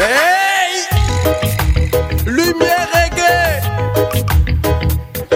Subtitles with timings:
[0.00, 0.86] Hey
[2.24, 3.60] Lumière reggae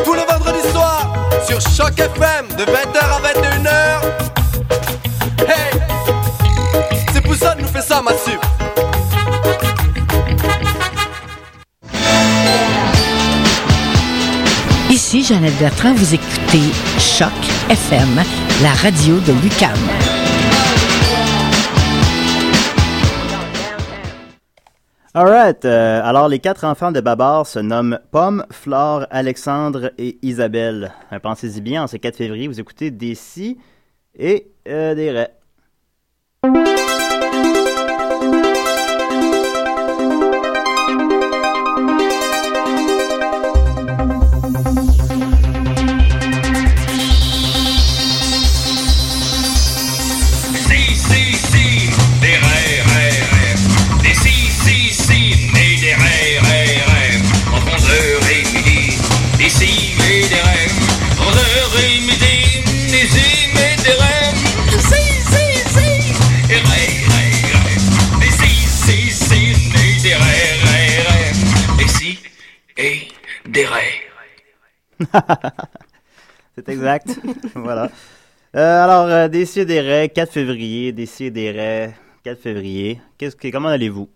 [0.02, 1.13] Tous les vendredis soirs
[1.47, 4.00] sur Choc FM de 20h à 21h.
[5.47, 5.79] Hey
[7.13, 8.39] C'est pour ça que nous fait ça, massif.
[14.89, 17.29] Ici Jeannette Bertrand, vous écoutez Choc
[17.69, 18.23] FM,
[18.62, 19.77] la radio de Lucam.
[25.16, 30.92] Alright, euh, alors les quatre enfants de Babar se nomment Pomme, Flore, Alexandre et Isabelle.
[31.12, 33.56] Euh, Pensez-y bien, en ce 4 février, vous écoutez des si
[34.18, 36.73] et euh, des raies.
[76.56, 77.08] C'est exact.
[77.55, 77.91] voilà.
[78.56, 83.00] Euh, alors, euh, Décideret, 4 février, Décideret, 4 février.
[83.19, 84.08] Qu'est-ce que, comment allez-vous?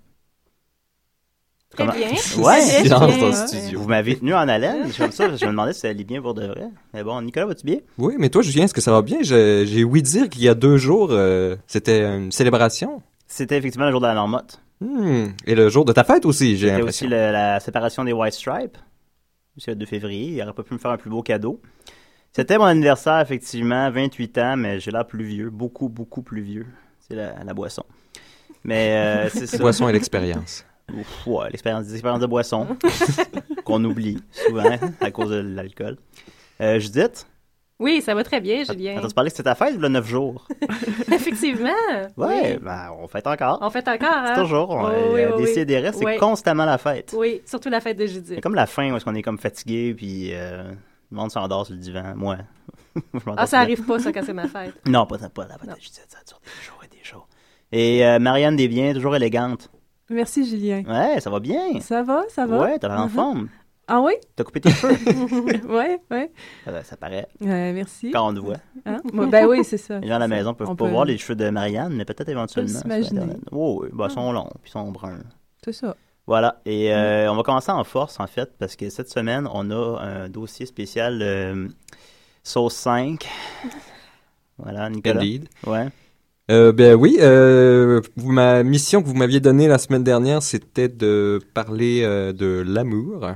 [1.70, 2.08] Très Comment- bien.
[2.38, 2.60] Ouais.
[2.60, 3.46] Silence dans le ouais.
[3.46, 3.80] studio.
[3.80, 4.90] Vous m'avez tenu en haleine.
[4.96, 6.68] Comme ça, je me demandais si ça allait bien pour de vrai.
[6.94, 7.78] Mais bon, Nicolas, vas-tu bien?
[7.98, 9.18] Oui, mais toi, Julien, est-ce que ça va bien?
[9.22, 13.02] J'ai ouï dire qu'il y a deux jours, euh, c'était une célébration.
[13.26, 14.60] C'était effectivement le jour de la marmotte.
[14.80, 15.26] Hmm.
[15.44, 17.08] Et le jour de ta fête aussi, j'ai C'était aussi l'impression.
[17.26, 18.78] le- la séparation des White Stripes.
[19.58, 20.32] C'est le 2 février.
[20.32, 21.60] Il n'aurait pas pu me faire un plus beau cadeau.
[22.32, 25.50] C'était mon anniversaire, effectivement, 28 ans, mais j'ai l'air plus vieux.
[25.50, 26.66] Beaucoup, beaucoup plus vieux.
[27.00, 27.84] C'est la, la boisson.
[28.64, 29.56] Mais euh, c'est ça.
[29.56, 30.64] La boisson et l'expérience.
[31.26, 32.66] Ouais, l'expérience, des expériences de boisson
[33.64, 35.98] qu'on oublie souvent à cause de l'alcool.
[36.60, 37.26] Euh, Judith,
[37.80, 38.98] Oui, ça va très bien, Julien.
[38.98, 40.46] attends, tu parlais que c'était ta fête, il y a 9 jours?
[41.12, 41.68] Effectivement.
[42.16, 42.58] Ouais, Oui.
[42.60, 43.58] ben, on fête encore.
[43.60, 44.34] On fait encore, hein?
[44.34, 44.70] Toujours.
[44.70, 45.44] Oh, On, oui, euh, oui, oui.
[45.44, 46.16] Décideret, c'est Oui.
[46.18, 47.14] constamment la fête.
[47.16, 48.40] Oui, surtout la fête de C'est Judith.
[48.40, 50.64] comme la fin où est-ce qu'on est comme fatigué, puis euh,
[51.10, 52.14] le monde s'endort sur le divan.
[52.16, 52.38] Moi.
[53.36, 54.74] Ah, ça arrive pas, ça, quand c'est ma fête.
[54.86, 55.74] Non, pas, pas la fête Non.
[55.76, 57.28] de Judith, ça dure des jours et des jours.
[57.70, 59.70] Et euh, Marianne Desbiens, toujours élégante.
[60.10, 60.82] Merci, Julien.
[60.88, 61.78] Ouais, ça va bien.
[61.80, 62.58] Ça va, ça va?
[62.60, 63.48] Ouais, t'as l'air en forme.
[63.90, 64.12] Ah oui?
[64.36, 65.66] T'as coupé tes cheveux?
[65.74, 66.30] ouais, ouais.
[66.66, 68.10] ça, ça paraît Euh, merci.
[68.10, 68.56] quand on te voit.
[68.84, 69.00] Hein?
[69.30, 69.98] Ben oui, c'est ça.
[70.00, 72.04] Les gens à la maison peuvent On pas peut- voir les cheveux de Marianne, mais
[72.04, 72.80] peut-être éventuellement.
[72.80, 73.22] s'imaginer.
[73.50, 75.18] Oh, oui, bah, ils sont longs, puis ils sont bruns.
[75.64, 75.96] C'est ça.
[76.26, 76.92] Voilà, et Mm.
[76.92, 80.28] euh, on va commencer en force, en fait, parce que cette semaine, on a un
[80.28, 81.68] dossier spécial euh,
[82.44, 83.26] Sauce 5.
[84.58, 85.20] Voilà, Nicolas.
[85.20, 85.48] Indeed.
[85.66, 85.88] Ouais.
[86.50, 90.88] Euh, ben oui, euh, vous- ma mission que vous m'aviez donnée la semaine dernière, c'était
[90.88, 93.30] de parler euh, de l'amour.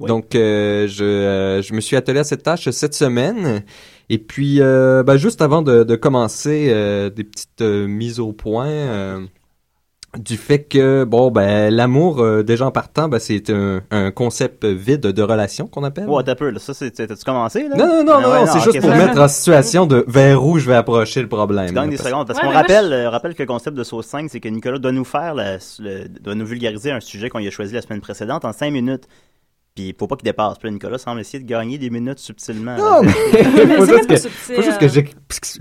[0.00, 0.08] Oui.
[0.08, 3.62] Donc, euh, je, euh, je me suis attelé à cette tâche cette semaine.
[4.08, 8.32] Et puis, euh, ben, juste avant de, de commencer, euh, des petites euh, mises au
[8.32, 9.20] point euh,
[10.18, 14.64] du fait que, bon, ben, l'amour, euh, déjà en partant, ben, c'est un, un concept
[14.64, 16.08] vide de relation qu'on appelle.
[16.08, 16.58] Ouais, t'as peu, là.
[16.58, 17.76] Ça, c'est, t'as-tu commencé, là?
[17.76, 20.44] Non, non, non, Ah non, ouais, c'est juste pour ça- mettre en situation de vers
[20.44, 21.68] où je vais approcher le problème.
[21.68, 22.26] Tu gagnes des parce- secondes.
[22.26, 24.78] Parce Ouais, qu'on rappelle, euh, rappelle que le concept de Sauce 5, c'est que Nicolas
[24.78, 27.82] doit nous faire, la- le- doit nous vulgariser un sujet qu'on y a choisi la
[27.82, 29.04] semaine précédente en 5 minutes.
[29.80, 30.58] Puis il faut pas qu'il dépasse.
[30.58, 32.76] Puis Nicolas semble essayer de gagner des minutes subtilement.
[32.76, 33.12] Non, mais
[33.66, 35.58] Mais faut c'est juste pas que, subtil, faut juste que j'ex-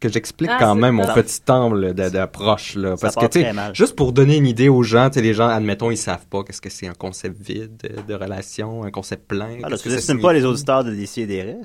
[0.00, 3.38] que j'explique Ah, quand même mon petit angle d'approche là, Ça parce que part tu
[3.38, 3.74] sais, très mal.
[3.74, 6.42] juste pour donner une idée aux gens, tu sais, les gens, admettons, ils savent pas
[6.44, 9.58] qu'est-ce que c'est un concept vide de, relation, un concept plein.
[9.64, 11.56] Ah, tu n'estimes pas les auditeurs de DC et des rêves.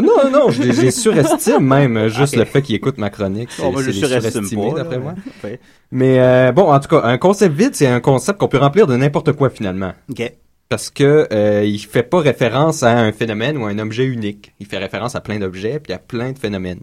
[0.00, 2.38] Non, non, je les, je les surestime même, euh, juste Ok.
[2.40, 4.78] le fait qu'ils écoutent ma chronique, c'est surestimer, pas.
[4.78, 5.14] d'après moi.
[5.44, 5.60] Ouais.
[5.90, 8.86] Mais euh, bon, en tout cas, un concept vide, c'est un concept qu'on peut remplir
[8.86, 9.92] de n'importe quoi finalement.
[10.10, 10.32] OK.
[10.72, 14.54] Parce que euh, il fait pas référence à un phénomène ou à un objet unique.
[14.58, 16.80] Il fait référence à plein d'objets puis à plein de phénomènes.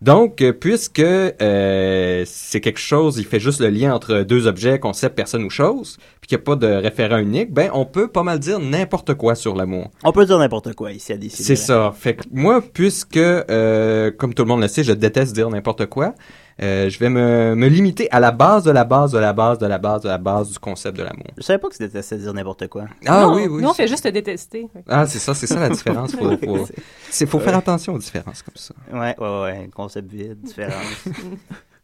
[0.00, 4.78] Donc, euh, puisque euh, c'est quelque chose, il fait juste le lien entre deux objets,
[4.78, 8.06] concepts, personnes ou choses, puis qu'il n'y a pas de référent unique, ben on peut
[8.06, 9.90] pas mal dire n'importe quoi sur l'amour.
[10.04, 11.32] On peut dire n'importe quoi ici à DC.
[11.32, 11.92] C'est ça.
[11.98, 15.86] Fait que moi, puisque, euh, comme tout le monde le sait, je déteste dire n'importe
[15.86, 16.14] quoi,
[16.60, 19.58] euh, je vais me, me limiter à la base de la base de la base
[19.58, 21.26] de la base de la base du concept de l'amour.
[21.36, 22.86] Je savais pas que tu détestais dire n'importe quoi.
[23.06, 23.62] Ah non, oui, oui.
[23.62, 24.66] Nous, on fait juste te détester.
[24.88, 26.16] Ah, c'est ça, c'est ça la différence.
[26.16, 26.66] Faut, faut,
[27.10, 28.74] c'est, faut faire attention aux différences comme ça.
[28.92, 29.70] Ouais, ouais, ouais.
[29.74, 31.04] Concept vide, différence.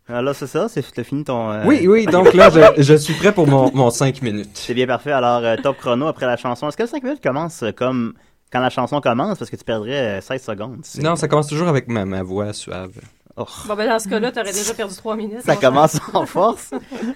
[0.09, 1.50] Alors là, c'est ça, c'est t'as fini ton.
[1.53, 4.50] euh, Oui, oui, donc là, je, je suis prêt pour mon, mon 5 minutes.
[4.55, 5.12] C'est bien parfait.
[5.12, 6.69] Alors, euh, top chrono après la chanson.
[6.69, 8.15] Est-ce que le 5 minutes commence comme
[8.53, 10.82] quand la chanson commence parce que tu perdrais euh, 16 secondes?
[10.82, 11.03] tu sais?
[11.03, 12.93] Non, ça commence toujours avec ma, ma voix suave.
[13.37, 15.43] Oh, Bon, ben, dans ce cas-là, t'aurais déjà perdu trois minutes.
[15.45, 16.71] ça commence en force.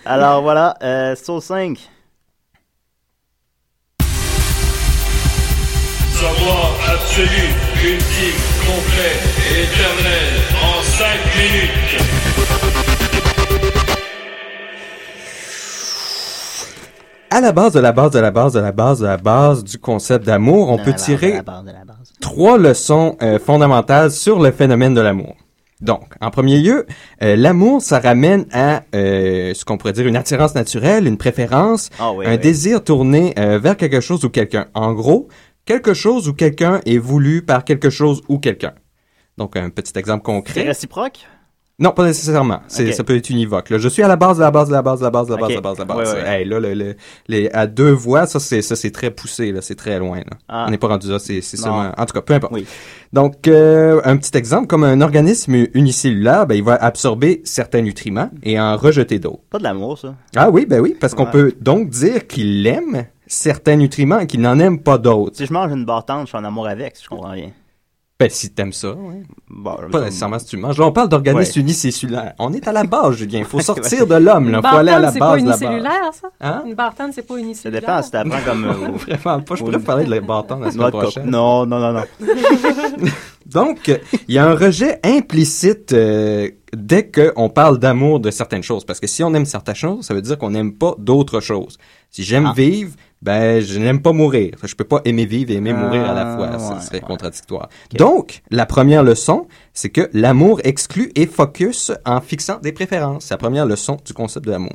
[0.05, 1.79] Alors voilà, euh, Soul 5.
[6.11, 7.55] Savoir absolu,
[7.85, 9.15] ultime, complet
[9.53, 10.29] et éternel
[10.61, 11.07] en 5
[11.37, 13.09] minutes.
[17.31, 19.63] À la base de la base de la base de la base de la base
[19.63, 21.41] du concept d'amour, on peut tirer
[22.21, 25.37] trois leçons euh, fondamentales sur le phénomène de l'amour.
[25.81, 26.87] Donc, en premier lieu,
[27.23, 31.91] euh, l'amour, ça ramène à euh, ce qu'on pourrait dire une attirance naturelle, une préférence,
[32.01, 32.39] Ah oui, un oui.
[32.39, 34.67] désir tourné euh, vers quelque chose ou quelqu'un.
[34.75, 35.29] En gros,
[35.65, 38.73] quelque chose ou quelqu'un est voulu par quelque chose ou quelqu'un.
[39.37, 40.63] Donc, un petit exemple C'est concret.
[40.63, 41.21] réciproque?
[41.81, 42.61] Non, pas nécessairement.
[42.67, 42.91] C'est.
[42.93, 43.71] Ça peut être univoque.
[43.71, 43.79] Là.
[43.79, 45.35] Je suis à la base de la base de la base de la base de
[45.35, 46.13] la base de la base de la base.
[46.15, 46.41] Ouais, ouais.
[46.41, 46.97] Hey, là, le- le-
[47.29, 49.53] les, à deux voix, ça c'est, ça c'est très poussé.
[49.53, 49.61] Là.
[49.63, 50.19] C'est très loin.
[50.19, 50.37] Là.
[50.49, 50.65] Ah.
[50.67, 51.21] On n'est pas rendu là.
[51.21, 51.93] C'est, seulement...
[51.97, 52.53] En tout cas, peu importe.
[52.53, 52.67] Oui.
[53.13, 58.31] Donc, euh, un petit exemple, comme un organisme unicellulaire, ben, il va absorber certains nutriments
[58.43, 59.43] et en rejeter d'autres.
[59.49, 60.15] Pas de l'amour, ça.
[60.35, 64.41] Ah oui, ben oui, parce qu'on peut donc dire qu'il aime certains nutriments et qu'il
[64.41, 65.37] n'en aime pas d'autres.
[65.37, 67.51] Si je mange une barre tendre, je suis en amour avec, si je comprends bien.
[68.21, 69.23] Ben, si t'aimes ça, ouais.
[69.49, 70.77] Bon, Pas nécessairement si tu manges.
[70.77, 71.63] Là, on parle d'organismes Ouais.
[71.63, 72.35] unicellulaires.
[72.41, 73.39] On est à la base, Julien.
[73.39, 74.59] Il faut sortir de l'homme, là.
[74.59, 75.61] Une Faut aller à la bartende, c'est pas base base.
[75.63, 76.29] unicellulaire, ça?
[76.41, 76.63] Hein?
[76.67, 77.81] Une bartende, c'est pas Ça unicellulaire.
[77.81, 78.65] dépend si t'apprends comme...
[78.67, 79.55] euh, Vraiment pas.
[79.55, 81.31] Je pourrais parler de la bâton la semaine prochaine.
[81.31, 82.03] Non, non, non, non.
[83.49, 83.91] Donc,
[84.29, 88.85] il y a un rejet implicite euh, dès qu'on parle d'amour de certaines choses.
[88.85, 91.79] Parce que si on aime certaines choses, ça veut dire qu'on n'aime pas d'autres choses.
[92.11, 92.53] Si j'aime Ah.
[92.57, 92.93] vivre,
[93.23, 94.55] ben, je n'aime pas mourir.
[94.63, 96.51] Je peux pas aimer vivre et aimer Ah, mourir à la fois.
[96.51, 97.07] ouais, ça serait ouais.
[97.07, 97.69] contradictoire.
[97.97, 103.25] Donc, la première leçon, c'est que l'amour exclut et focus en fixant des préférences.
[103.25, 104.73] C'est la première leçon du concept de l'amour.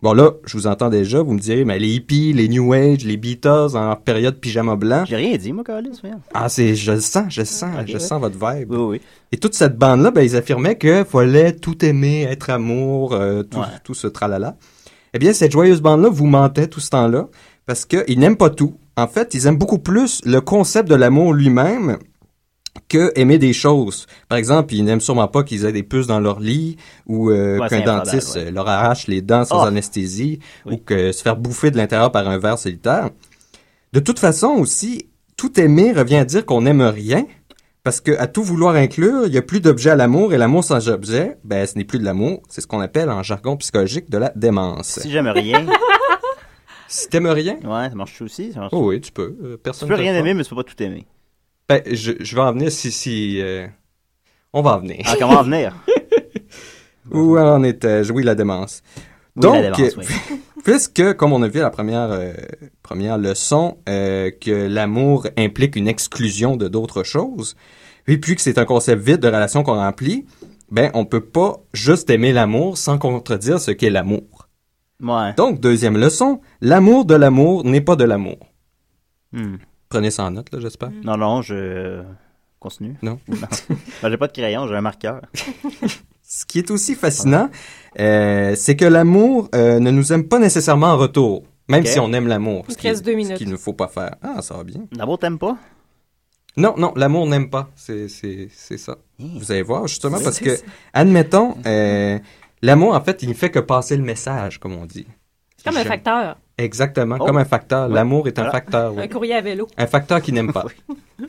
[0.00, 3.04] Bon, là, je vous entends déjà, vous me direz, mais les hippies, les New Age,
[3.04, 5.04] les Beatles en période pyjama blanc.
[5.04, 6.00] J'ai rien dit, moi, Carlis.
[6.32, 7.98] Ah, c'est, je le sens, je le sens, Ok, je ouais.
[7.98, 8.70] sens votre vibe.
[8.70, 9.00] Oui, oui.
[9.32, 13.58] Et toute cette bande-là, ben, ils affirmaient qu'il fallait tout aimer, être amour, euh, tout,
[13.58, 13.64] Ouais.
[13.82, 14.56] tout ce tralala.
[15.14, 17.26] Eh bien, cette joyeuse bande-là vous mentait tout ce temps-là
[17.66, 18.76] parce qu'ils n'aiment pas tout.
[18.96, 21.98] En fait, ils aiment beaucoup plus le concept de l'amour lui-même
[22.88, 24.06] que aimer des choses.
[24.28, 26.76] Par exemple, ils n'aiment sûrement pas qu'ils aient des puces dans leur lit
[27.06, 28.46] ou euh, Ouais, qu'un dentiste ouais.
[28.46, 29.66] euh, leur arrache les dents sans Oh.
[29.66, 30.74] anesthésie Oui.
[30.74, 33.10] ou que se faire bouffer de l'intérieur par un ver solitaire.
[33.92, 37.26] De toute façon aussi, tout aimer revient à dire qu'on n'aime rien
[37.84, 40.62] parce que à tout vouloir inclure, il y a plus d'objet à l'amour et l'amour
[40.62, 44.10] sans objet, ben ce n'est plus de l'amour, c'est ce qu'on appelle en jargon psychologique
[44.10, 44.98] de la démence.
[45.00, 45.64] Si j'aime rien,
[46.90, 48.52] Si t'aimes rien, ouais, ça marche aussi.
[48.52, 49.36] Ça marche oh oui, tu peux.
[49.42, 51.06] euh, Tu personne peux te rien aimer, mais tu peux pas tout aimer.
[51.68, 53.66] Ben, je, je vais en venir si si euh,
[54.52, 55.02] on va en venir.
[55.06, 55.74] Ah, comment en venir?
[57.10, 58.82] Où on était Oui, la démence.
[59.36, 60.06] Oui, Donc, la démence, oui.
[60.64, 62.32] puisque, comme on a vu à la première, euh,
[62.82, 67.54] première leçon, euh, que l'amour implique une exclusion de d'autres choses,
[68.06, 70.24] et puis que c'est un concept vide de relation qu'on remplit,
[70.70, 74.48] ben, on peut pas juste aimer l'amour sans contredire ce qu'est l'amour.
[75.02, 75.34] Ouais.
[75.36, 78.38] Donc, deuxième leçon, l'amour de l'amour n'est pas de l'amour.
[79.32, 79.56] Hmm.
[79.88, 80.90] Prenez ça en note, là, j'espère.
[81.04, 82.02] Non, non, je...
[82.60, 82.96] Continue.
[83.02, 83.18] Non.
[83.28, 85.22] Ben, j'ai pas de crayon, j'ai un marqueur.
[86.22, 87.48] Ce qui est aussi fascinant,
[87.98, 92.12] euh, c'est que l'amour euh, ne nous aime pas nécessairement en retour, même si on
[92.12, 92.66] aime l'amour.
[92.68, 93.36] Il ce reste deux Ce minutes.
[93.38, 94.16] qu'il ne faut pas faire.
[94.22, 94.82] Ah, ça va bien.
[94.92, 95.56] D'abord, t'aimes pas?
[96.58, 97.70] Non, non, l'amour n'aime pas.
[97.76, 98.98] C'est, c'est, c'est ça.
[99.18, 99.38] Mmh.
[99.38, 100.64] Vous allez voir, justement, parce que, ça.
[100.92, 102.18] admettons, euh,
[102.60, 105.06] l'amour, en fait, il ne fait que passer le message, comme on dit.
[105.56, 106.36] C'est comme un facteur.
[106.58, 107.24] Exactement, Oh.
[107.24, 107.88] comme un facteur.
[107.88, 107.94] Ouais.
[107.94, 108.50] L'amour est un Voilà.
[108.52, 108.92] facteur.
[108.94, 109.02] oui.
[109.04, 109.68] Un courrier à vélo.
[109.76, 110.64] Un facteur qui n'aime pas.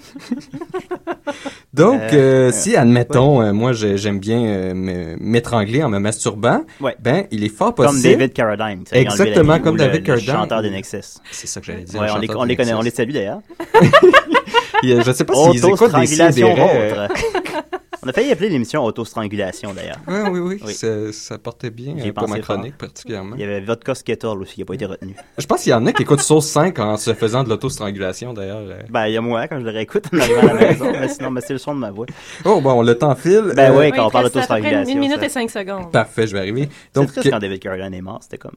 [1.74, 6.64] Donc, Euh, euh, euh, si, admettons, euh, moi, j'aime bien euh, m'étrangler en me masturbant,
[6.82, 6.96] Ouais.
[7.00, 8.18] ben, il est fort Comme possible.
[8.18, 8.84] David Carradine.
[8.84, 10.28] tu sais, Exactement, comme David le, Carradine.
[10.28, 10.98] Le chanteur de Nexus.
[11.32, 12.02] C'est ça que j'allais dire.
[12.02, 13.42] On les, on connaît, on les salue d'ailleurs.
[14.84, 17.08] Je sais pas s'ils écoutent des autre.
[18.04, 19.98] On a failli appeler l'émission Auto-strangulation d'ailleurs.
[20.08, 20.62] Oui, oui, oui.
[20.66, 20.74] Oui.
[20.74, 22.56] Ça, ça portait bien euh, pour ma fort.
[22.56, 23.36] chronique particulièrement.
[23.36, 25.16] Il y avait Vodka Skettle aussi qui n'a pas été retenu.
[25.38, 28.34] Je pense qu'il y en a qui écoutent Sauce 5 en se faisant de l'autostrangulation
[28.34, 28.60] d'ailleurs.
[28.62, 28.80] euh.
[28.90, 31.08] Ben, il y a moi quand je le réécoute en arrivant à la maison, mais
[31.10, 32.06] sinon, mais c'est le son de ma voix.
[32.46, 33.52] Oh bon, le temps file.
[33.56, 34.94] Ben Euh, oui, Oui, quand on parle d'autostrangulation.
[34.94, 35.92] Une minute ça- et cinq secondes.
[35.92, 36.70] Parfait, je vais arriver.
[36.94, 38.56] C'est Donc, triste quand David Carradine est mort, c'était comme.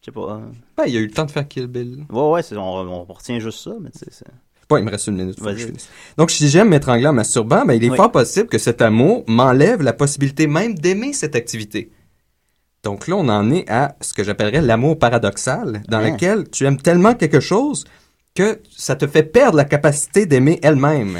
[0.00, 0.34] Je sais pas.
[0.34, 0.52] hein.
[0.76, 2.04] ben, il y a eu le temps de faire Kill Bill.
[2.10, 4.24] Ouais, ouais, on, on retient juste ça, mais tu sais.
[4.72, 5.38] Il me reste une minute.
[5.38, 5.60] faut que Vas-y.
[5.60, 5.88] je finisse.
[6.16, 7.96] Donc, si j'aime m'étrangler en masturbant, ben, il est Oui.
[7.96, 11.90] fort possible que cet amour m'enlève la possibilité même d'aimer cette activité.
[12.82, 16.10] Donc là, on en est à ce que j'appellerais l'amour paradoxal, dans Hein.
[16.12, 17.84] lequel tu aimes tellement quelque chose
[18.34, 21.18] que ça te fait perdre la capacité d'aimer elle-même.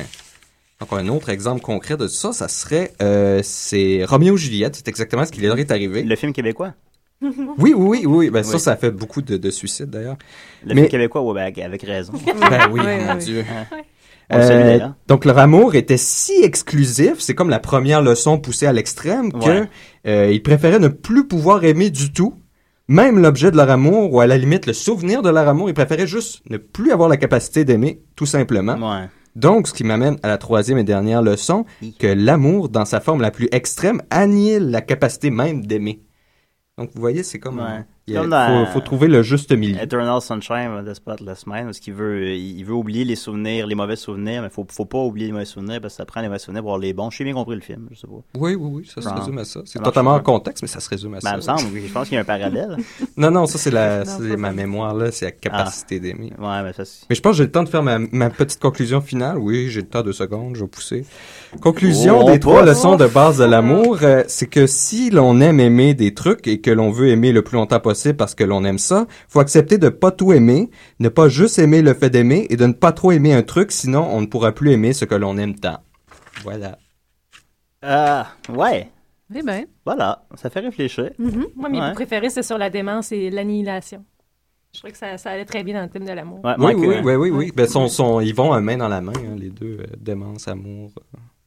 [0.80, 4.76] Donc, un autre exemple concret de ça, ça serait, euh, c'est Roméo et Juliette.
[4.76, 6.02] C'est exactement ce qui leur est arrivé.
[6.02, 6.74] Le film québécois?
[7.58, 8.30] Oui, oui, oui, oui.
[8.30, 8.60] Ben, ça, Oui.
[8.60, 10.16] ça a fait beaucoup de, de suicides, d'ailleurs.
[10.64, 12.12] Le Mais- québécois, ouais, ben, avec raison.
[12.40, 13.18] Ben oui, Oui, mon oui.
[13.24, 13.44] Dieu.
[14.30, 18.72] Salue, Euh, donc leur amour était si exclusif, c'est comme la première leçon poussée à
[18.72, 19.68] l'extrême, que Ouais.
[20.08, 22.34] euh, ils préféraient ne plus pouvoir aimer du tout,
[22.88, 25.68] même l'objet de leur amour ou à la limite le souvenir de leur amour.
[25.70, 28.74] Ils préféraient juste ne plus avoir la capacité d'aimer, tout simplement.
[28.74, 29.06] Ouais.
[29.36, 31.64] Donc, ce qui m'amène à la troisième et dernière leçon,
[32.00, 36.00] que l'amour, dans sa forme la plus extrême, annihile la capacité même d'aimer.
[36.78, 37.58] Donc, vous voyez, c'est comme...
[37.58, 37.80] Ouais.
[37.80, 39.82] euh, il Comme dans- faut, faut trouver le juste milieu.
[39.82, 43.74] Eternal Sunshine of the Spotless Mind, parce qu'il veut, il veut oublier les souvenirs, les
[43.74, 46.28] mauvais souvenirs, mais faut, faut pas oublier les mauvais souvenirs, parce que ça prend les
[46.28, 47.10] mauvais souvenirs pour avoir les bons.
[47.10, 48.14] J'ai bien compris le film, je sais pas.
[48.38, 49.60] Oui, oui, oui, ça se résume à ça.
[49.64, 51.56] C'est ça totalement en contexte, mais ça se résume à Ben, me ça.
[51.56, 52.76] semble, oui, je pense qu'il y a un parallèle.
[53.16, 54.54] Non, non, ça, c'est la, Non, ma ça.
[54.54, 56.32] mémoire, là, c'est la capacité d'aimer.
[56.38, 57.06] Ouais, mais ça, c'est...
[57.08, 59.38] Mais je pense que j'ai le temps de faire ma, ma petite conclusion finale.
[59.38, 61.04] Oui, j'ai le temps, deux secondes, je vais pousser.
[61.60, 62.68] Conclusion Oh, des trois pousse.
[62.70, 66.60] leçons de base de l'amour, euh, c'est que si l'on aime aimer des trucs et
[66.60, 69.78] que l'on veut aimer le plus longtemps possible parce que l'on aime ça, faut accepter
[69.78, 72.92] de pas tout aimer, ne pas juste aimer le fait d'aimer et de ne pas
[72.92, 75.78] trop aimer un truc, sinon on ne pourra plus aimer ce que l'on aime tant.
[76.42, 76.78] Voilà.
[77.82, 78.90] Ah, ouais.
[79.34, 79.66] Eh ben.
[79.84, 81.10] Voilà, ça fait réfléchir.
[81.18, 81.46] mhm.
[81.56, 81.92] Moi, mes Ouais.
[81.94, 84.04] préférés, c'est sur la démence et l'annihilation.
[84.72, 86.40] Je trouvais que ça, ça allait très bien dans le thème de l'amour.
[86.44, 87.52] Ouais, Oui, oui, que- oui, oui, oui.
[87.56, 87.66] Ben,
[88.22, 90.90] ils vont euh, main dans la main, hein, les deux, euh, démence, amour.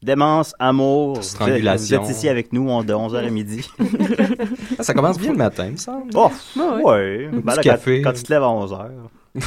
[0.01, 1.21] Démence, amour.
[1.23, 2.01] Strangulation.
[2.01, 3.69] vous êtes ici avec nous on- de 11h à midi.
[4.79, 6.11] Ça commence bien le matin, il me semble.
[6.15, 6.83] Oh, Ouais, ouais.
[6.83, 7.29] ouais.
[7.43, 8.01] Ben là, café.
[8.01, 8.87] quand tu te lèves à 11h.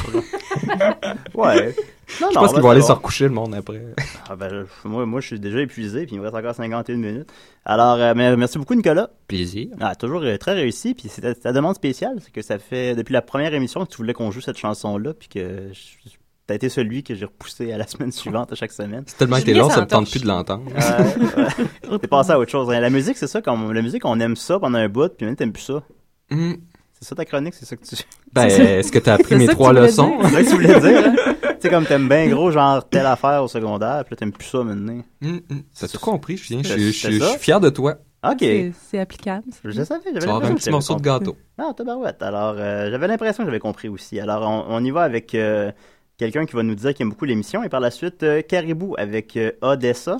[1.35, 1.75] ouais.
[2.21, 3.81] Non, Je pense qu'ils vont aller se recoucher le monde après.
[4.29, 4.49] Ah ben,
[4.83, 7.29] je- moi, moi, je suis déjà épuisé, puis il me reste encore 51 minutes.
[7.65, 9.09] Alors, euh, merci beaucoup, Nicolas.
[9.27, 9.69] Plaisir.
[9.81, 13.13] Ah, toujours euh, très réussi, puis c'était ta demande spéciale, c'est que ça fait, depuis
[13.13, 16.09] la première émission, que tu voulais qu'on joue cette chanson-là, puis que je-
[16.47, 19.03] t'as été celui que j'ai repoussé à la semaine suivante, à chaque semaine.
[19.07, 20.63] C'est tellement été long, ça me tente plus de l'entendre.
[20.75, 21.99] Euh, ouais.
[22.01, 22.69] T'es passé à autre chose.
[22.69, 25.37] La musique, c'est ça, comme, la musique, on aime ça pendant un bout, puis maintenant,
[25.37, 25.83] t'aimes plus ça.
[26.29, 26.53] Hmm.
[26.93, 27.95] C'est ça ta chronique, c'est ça que tu...
[28.31, 30.17] Ben, est-ce que t'as appris mes trois leçons?
[30.23, 31.15] C'est ça que tu voulais dire, hein?
[31.43, 34.47] Tu sais, comme t'aimes bien gros, genre, telle affaire au secondaire, puis là, t'aimes plus
[34.47, 35.01] ça maintenant.
[35.23, 35.63] Hum, hum.
[35.79, 36.37] T'as tout compris.
[36.37, 37.29] Je je suis je ça?
[37.29, 37.95] suis fier de toi.
[38.25, 38.45] Ok.
[38.89, 39.45] C'est applicable.
[39.63, 41.35] Je savais, j'avais Tu vas avoir un petit morceau de gâteau.
[41.57, 42.21] Ah, tabarouette.
[42.21, 44.19] Alors, euh, j'avais l'impression que j'avais compris aussi.
[44.19, 45.71] Alors, on, on y va avec euh,
[46.17, 48.95] quelqu'un qui va nous dire qu'il aime beaucoup l'émission, et par la suite, euh, Caribou
[48.97, 50.17] avec euh, Odessa,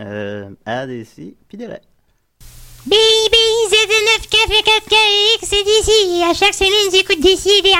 [0.00, 1.66] euh, ADC, puis des.
[2.86, 6.22] Baby, Z9 Café 4KX, c'est d'ici.
[6.22, 7.74] À chaque semaine, j'écoute d'ici des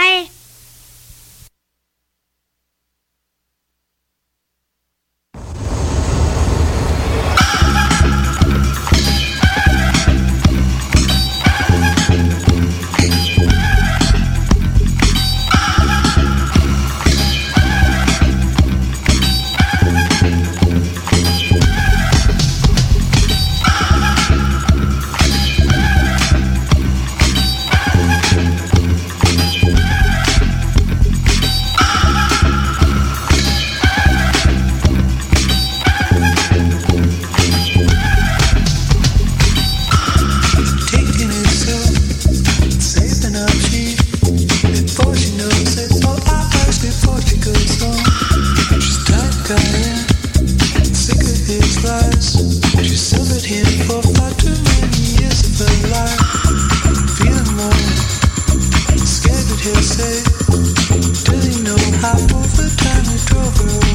[59.11, 60.23] scared that he'll say,
[61.27, 63.90] Do you know how over time he drove her away?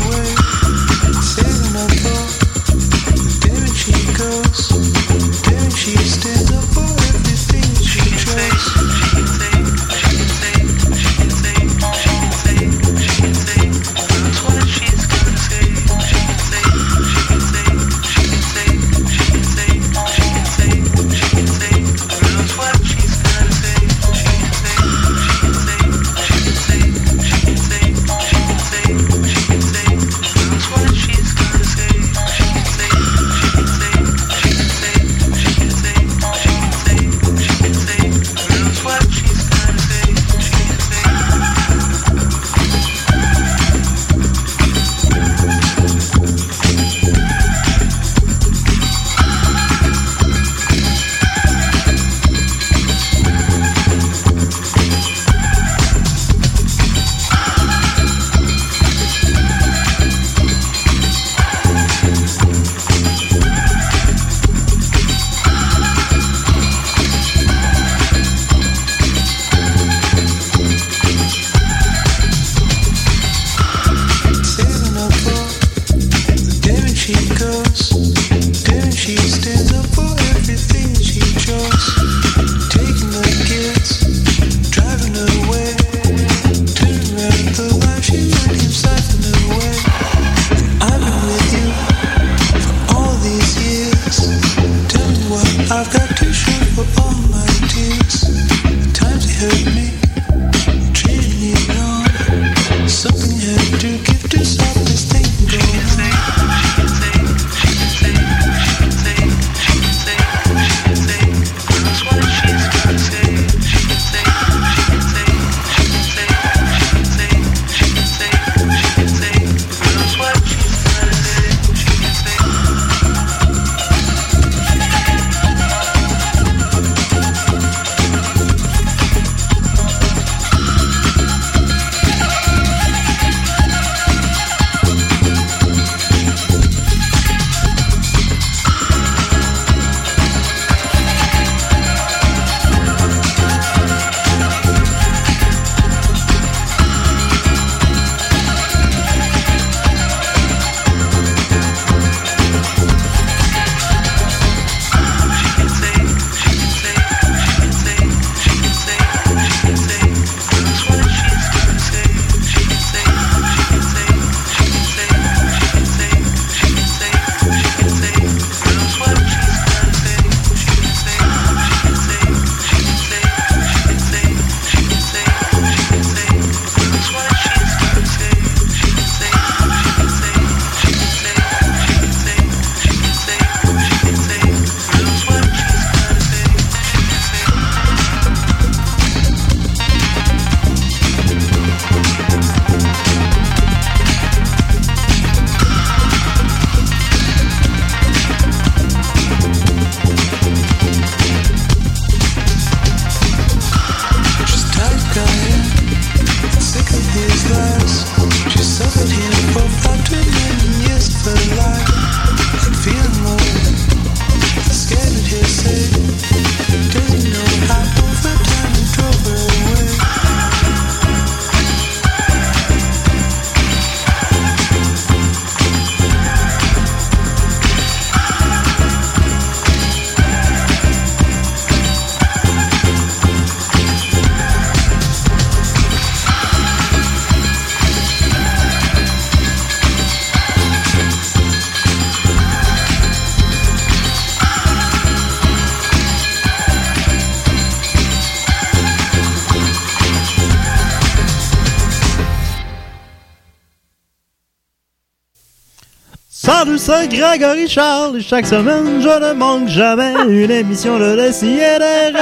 [256.58, 258.22] Salut, c'est Grégory Charles.
[258.22, 262.16] Chaque semaine, je ne manque jamais une émission de rêves.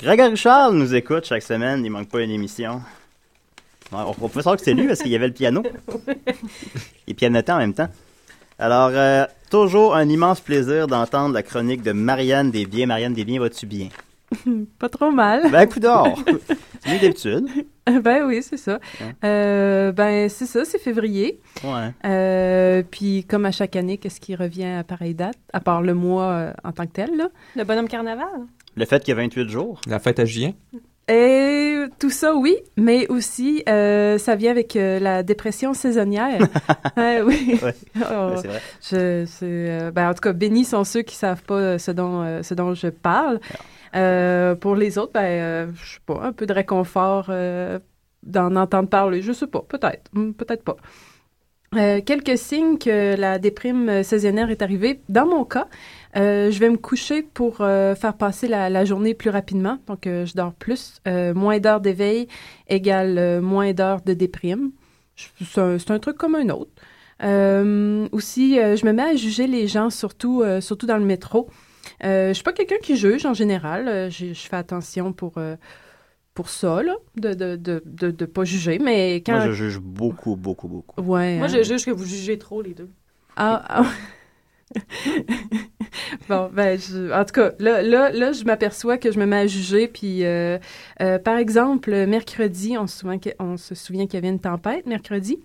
[0.00, 2.80] Grégory Charles nous écoute chaque semaine, il manque pas une émission.
[3.90, 5.64] Ouais, on pouvait savoir que c'est lui parce qu'il y avait le piano.
[7.08, 7.88] Il pianotait en même temps.
[8.60, 12.86] Alors, euh, toujours un immense plaisir d'entendre la chronique de Marianne Desbiens.
[12.86, 13.88] Marianne Desbiens, vas-tu bien?
[14.78, 15.50] Pas trop mal.
[15.50, 16.18] Ben, coup d'or!
[16.80, 17.46] C'est mieux d'habitude.
[18.02, 18.78] ben oui, c'est ça.
[19.24, 21.40] Euh, ben c'est ça, c'est février.
[21.62, 21.92] Ouais.
[22.04, 25.94] Euh, puis comme à chaque année, qu'est-ce qui revient à pareille date, à part le
[25.94, 27.28] mois euh, en tant que tel, là?
[27.56, 28.26] Le bonhomme carnaval.
[28.76, 29.80] Le fait qu'il y a 28 jours.
[29.86, 30.52] La fête à Julien.
[31.06, 36.40] Et tout ça, oui, mais aussi, euh, ça vient avec euh, la dépression saisonnière.
[36.96, 37.58] Ouais, oui.
[37.62, 37.74] Ouais.
[37.96, 38.60] Oh, c'est vrai.
[38.80, 42.42] je, c'est, euh, ben, en tout cas, bénis sont ceux qui savent pas ce dont,
[42.42, 43.38] ce dont je parle.
[43.94, 47.78] Euh, pour les autres, ben, euh, je sais pas, un peu de réconfort euh,
[48.22, 49.22] d'en entendre parler.
[49.22, 50.76] Je sais pas, peut-être, Hmm, peut-être pas.
[52.06, 55.00] Quelques signes que la déprime saisonnière est arrivée.
[55.08, 55.66] Dans mon cas,
[56.14, 59.78] je vais me coucher pour faire passer la, journée plus rapidement.
[59.88, 61.00] Donc, je dors plus.
[61.04, 62.28] Moins d'heures d'éveil
[62.68, 64.70] égale moins d'heures de déprime.
[65.16, 66.70] C'est un, un truc comme un autre.
[68.12, 71.50] Aussi, je me mets à juger les gens, surtout, surtout dans le métro.
[72.02, 73.86] Euh, je suis pas quelqu'un qui juge en général.
[73.88, 75.56] Euh, je, je fais attention pour, euh,
[76.34, 78.78] pour ça, là, de de, de, de, de pas juger.
[78.78, 79.32] Mais quand.
[79.36, 81.00] Moi, je juge beaucoup, beaucoup, beaucoup.
[81.00, 81.36] Ouais.
[81.38, 81.48] Moi, hein.
[81.48, 82.90] je juge que vous jugez trop, les deux.
[83.36, 83.86] Ah, ah.
[86.28, 89.36] bon, ben, je- en tout cas, là, là, là je m'aperçois que je me mets
[89.40, 89.88] à juger.
[89.88, 90.58] Puis, euh,
[91.02, 94.40] euh, par exemple, mercredi, on se souvient que- on se souvient qu'il y avait une
[94.40, 95.38] tempête, mercredi.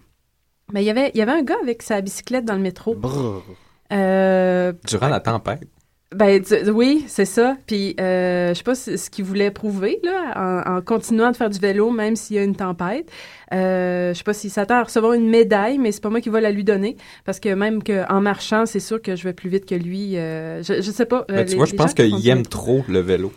[0.73, 2.95] Ben, il y avait, il y avait un gars avec sa bicyclette dans le métro.
[2.95, 3.43] Brrr.
[3.91, 5.67] Euh, Durant la tempête?
[6.15, 7.55] Ben tu- oui, c'est ça.
[7.67, 11.37] Puis euh, je sais pas ce, ce qu'il voulait prouver là, en, en continuant de
[11.37, 13.09] faire du vélo même s'il y a une tempête.
[13.53, 16.29] Euh, je sais pas s'il s'attend à recevoir une médaille, mais c'est pas moi qui
[16.29, 19.33] va la lui donner parce que même que en marchant, c'est sûr que je vais
[19.33, 20.17] plus vite que lui.
[20.17, 21.25] euh, je, je sais pas.
[21.29, 23.31] euh, Ben, tu les- vois, je pense qu'il aime trop le vélo.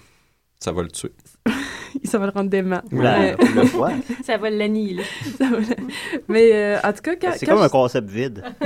[0.58, 1.12] Ça va le tuer.
[2.04, 2.80] Ça va le rendre dément.
[2.90, 3.36] Ou la- Ouais.
[3.38, 3.90] ou le foie.
[4.24, 5.04] Ça va l'annihiler.
[6.28, 8.42] Mais euh, en tout cas, quand, C'est quand comme je- un concept vide.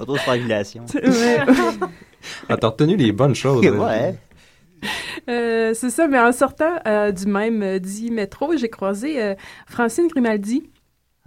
[0.00, 0.84] Autostrangulation.
[0.94, 1.38] Ouais.
[2.50, 3.66] Ah, t'as retenu les bonnes choses.
[3.66, 3.78] hein.
[3.78, 4.14] Ouais.
[5.28, 9.34] Euh, c'est ça, mais en sortant euh, du même euh, dit métro, j'ai croisé euh,
[9.66, 10.68] Francine Grimaldi.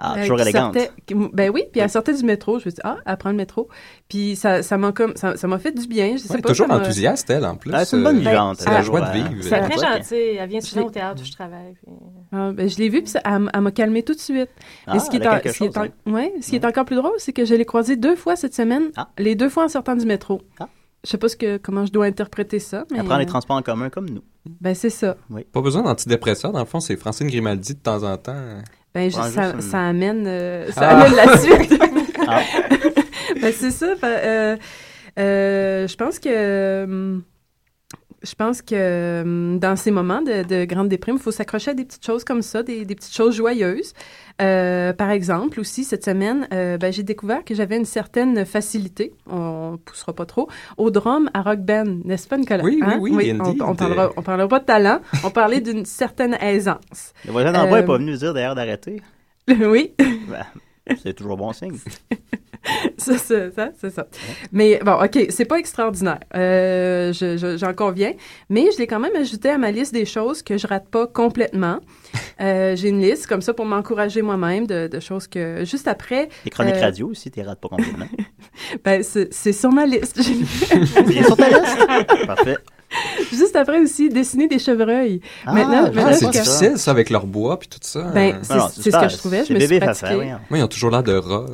[0.06, 0.74] Ah, euh, toujours élégante.
[0.78, 0.92] sortait-
[1.34, 2.54] ben oui, puis elle sortait du métro.
[2.60, 3.70] Je me suis dit, ah, elle prend le métro.
[4.10, 6.18] Puis ça ça m'a comme ça ça m'a fait du bien.
[6.18, 7.72] Je sais Ouais, pas, toujours enthousiaste, elle, en plus.
[7.74, 8.58] Ah, c'est une bonne Euh, vivante.
[8.60, 9.30] C'est la Ben, joie de vivre.
[9.42, 10.16] C'est très gentil.
[10.16, 11.74] Elle vient souvent au théâtre où je travaille.
[11.82, 11.94] puis-
[12.32, 14.50] Ah, ben, je l'ai vue, puis ça- elle, elle m'a calmé tout de suite.
[14.88, 15.88] Ah, ce qui, est, en- ce est en- hein.
[16.08, 18.54] ouais, ce qui est encore plus drôle, c'est que je l'ai croisée deux fois cette
[18.54, 19.08] semaine, Ah.
[19.18, 20.42] les deux fois en sortant du métro.
[20.60, 20.68] Ah.
[21.06, 23.28] Je sais pas ce que, comment je dois interpréter ça, mais Elle prend les euh,
[23.28, 24.22] transports en commun comme nous.
[24.62, 25.18] ben c'est ça.
[25.52, 26.54] Pas besoin d'antidépresseurs.
[26.54, 28.34] Dans le fond, c'est Francine Grimaldi de temps en temps.
[28.93, 30.97] Ben, je- Ouais, ça, ça amène, euh, ça Ah.
[30.99, 31.73] amène la suite.
[32.27, 32.41] Ah.
[33.41, 33.95] ben, c'est ça.
[34.01, 34.58] ben, euh,
[35.19, 37.19] euh, je pense que
[38.23, 41.84] je pense que dans ces moments de, de grande déprime, il faut s'accrocher à des
[41.84, 43.93] petites choses comme ça, des, des petites choses joyeuses.
[44.41, 49.13] Euh, par exemple, aussi cette semaine, euh, ben, j'ai découvert que j'avais une certaine facilité,
[49.30, 52.63] on poussera pas trop, au drum à rock band, n'est-ce pas Nicolas?
[52.63, 52.98] Oui, oui, Hein?
[53.00, 57.13] oui, on, on parlera, on parlera pas de talent, on parlait d'une certaine aisance.
[57.26, 59.02] Le voisin bas n'est Euh, pas venu nous dire d'ailleurs d'arrêter.
[59.48, 59.93] oui.
[60.00, 60.46] Ben,
[61.04, 61.78] c'est toujours bon signe.
[62.98, 64.08] ça, ça, ça, c'est ça.
[64.52, 66.19] Mais bon, OK, c'est pas extraordinaire.
[66.36, 68.13] Euh, je- je- J'en conviens.
[68.50, 71.08] Mais je l'ai quand même ajouté à ma liste des choses que je rate pas
[71.08, 71.80] complètement.
[72.41, 76.30] Euh, J'ai une liste comme ça pour m'encourager moi-même de, de choses que juste après.
[76.46, 78.08] Les chroniques euh, radio aussi, t'es rates pas complètement.
[78.86, 80.17] Ben, c'est c'est sur ma liste.
[81.10, 81.88] Il est sur ta liste?
[82.28, 82.58] Parfait.
[83.32, 85.19] Juste après aussi, dessiner des chevreuils.
[85.45, 88.03] Ah, maintenant, Ah, c'est difficile, ça, avec leur bois puis tout ça.
[88.13, 89.39] Ben, Euh, c'est Non, non, c'est ce que je trouvais.
[89.43, 90.15] C'est Je me suis pratiquée.
[90.15, 90.38] voyons.
[90.49, 91.45] Moi, ils ont toujours l'air de rats.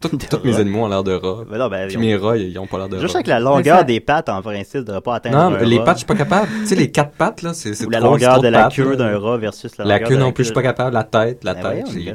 [0.00, 1.44] Tous mes animaux ont l'air de rats.
[1.50, 3.18] Ben ben, Puis ont- mes rats, ils ont pas l'air de Juste rats.
[3.18, 5.84] avec la longueur ça- des pattes, en principe, de pas atteindre Non, un les rat.
[5.84, 6.48] pattes, je suis pas capable.
[6.60, 8.48] tu sais, les quatre pattes, là, c'est c'est Ou la trop- c'est longueur trop de
[8.48, 10.62] la queue d'un rat versus la La longueur queue de non plus, je suis pas
[10.62, 10.94] capable.
[10.94, 12.14] La tête, la Ben tête.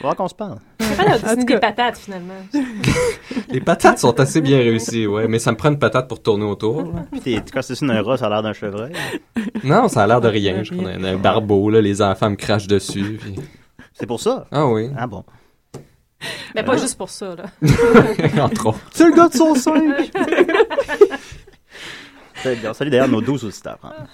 [0.00, 0.58] Faudra qu'on se parle.
[0.80, 2.34] C'est des patates, finalement.
[3.48, 5.28] Les patates sont assez bien réussies, ouais.
[5.28, 6.92] Mais ça me prend une patate pour tourner autour.
[7.12, 8.92] Puis t'es- quand c'est un rat, ça a l'air d'un chevreuil.
[9.62, 10.62] Non, ça a l'air de rien.
[10.62, 11.80] Je connais un barbeau, là.
[11.80, 13.18] Les enfants me crachent dessus.
[13.20, 13.36] puis-
[13.92, 14.46] C'est pour ça?
[14.50, 14.90] Ah oui.
[14.96, 15.24] Ah bon.
[16.54, 17.44] Mais pas juste pour ça, là.
[18.42, 18.78] Entre autres.
[18.92, 19.82] C'est le gars de son 5!
[22.66, 23.78] On salue d'ailleurs nos 12 auditeurs.
[23.82, 24.06] hein.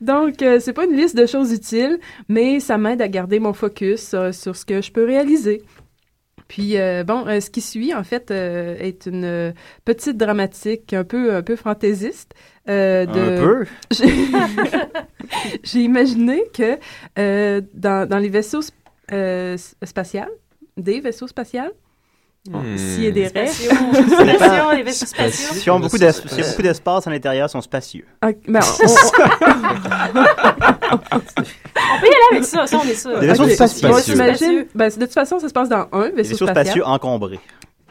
[0.00, 3.52] Donc, euh, c'est pas une liste de choses utiles, mais ça m'aide à garder mon
[3.52, 5.62] focus euh, sur ce que je peux réaliser.
[6.48, 9.52] Puis euh, bon, euh, ce qui suit en fait euh, est une
[9.84, 12.34] petite dramatique un peu un peu fantaisiste.
[12.68, 13.06] de...
[13.08, 13.66] Un peu?
[13.90, 16.78] J'ai- imaginé que
[17.74, 18.72] dans, dans les vaisseaux sp-
[19.54, 20.30] s- spatials,
[20.76, 21.72] des vaisseaux spatials,
[22.50, 22.76] Hmm.
[22.76, 23.48] s'il y a des rêves.
[23.50, 25.54] Spatiaux, spatiaux, les vaisseaux spatiaux.
[25.54, 28.04] S'ils ont beaucoup d'es- s'il y a beaucoup d'espace à l'intérieur, ils sont spacieux.
[28.22, 28.86] Ah, ben, on-
[31.12, 33.18] On peut y aller avec ça, ça, on est sûr.
[33.20, 33.50] Des vaisseaux Ok.
[33.52, 33.88] spacieux.
[33.90, 36.66] On s'imagine, ben, de toute façon, ça se passe dans un Des vaisseau, vaisseaux spatial.
[36.66, 37.40] spacieux encombrés.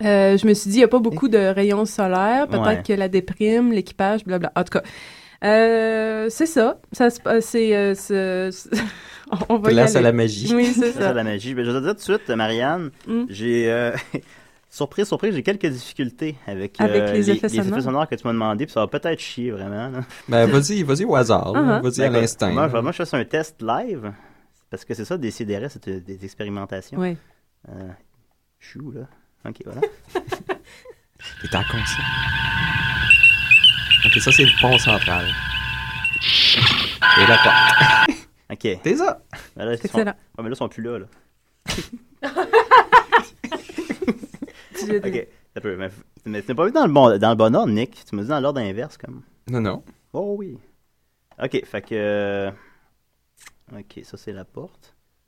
[0.03, 2.47] Euh, je me suis dit, il n'y a pas beaucoup de rayons solaires.
[2.47, 2.83] Peut-être Ouais.
[2.85, 4.51] que la déprime, l'équipage, blabla.
[4.55, 4.83] En tout cas,
[5.43, 6.79] euh, c'est ça.
[6.91, 8.51] ça se passe- c'est, euh,
[9.49, 10.03] on va y Place à aller.
[10.07, 10.53] la magie.
[10.53, 11.01] Oui, c'est ça.
[11.01, 11.53] ça la magie.
[11.53, 13.23] Ben, je vais te dire tout de suite, Marianne, Mm.
[13.29, 13.91] j'ai...
[14.75, 18.07] surprise, surprise, j'ai quelques difficultés avec, Avec euh, les effets sonores?
[18.09, 19.87] que tu m'as demandé, puis ça va peut-être chier, vraiment.
[19.89, 20.01] là.
[20.27, 21.53] Ben, vas-y, vas-y au hasard.
[21.53, 21.81] Uh-huh.
[21.81, 22.51] Vas-y à Ben, l'instinct.
[22.51, 24.11] Moi, je, moi, je fais un test live,
[24.69, 26.99] parce que c'est ça, des CDR, c'est des expérimentations.
[26.99, 27.15] Oui.
[27.69, 27.89] Euh,
[28.59, 29.07] chou, là.
[29.47, 29.81] Ok, voilà.
[31.41, 32.03] T'es en conscient.
[34.05, 35.25] Ok, ça, c'est le pont central.
[37.17, 38.19] Et la porte.
[38.47, 38.59] Ok.
[38.83, 39.23] T'es ça.
[39.57, 39.85] Ben là, ils sont...
[39.85, 40.11] Excellent.
[40.11, 41.07] Ouais, mais là, ils sont plus là, là.
[45.05, 45.75] Ok, ça peut.
[45.77, 45.89] Mais,
[46.25, 48.03] mais tu n'as pas vu dans le, bon, dans le bon ordre, Nick?
[48.09, 49.21] Tu m'as dit dans l'ordre inverse, comme.
[49.49, 49.83] Non, non.
[50.13, 50.57] Oh oui.
[51.41, 51.87] Ok, fait que.
[51.95, 52.51] euh,
[53.75, 54.95] Ok, ça, c'est la porte.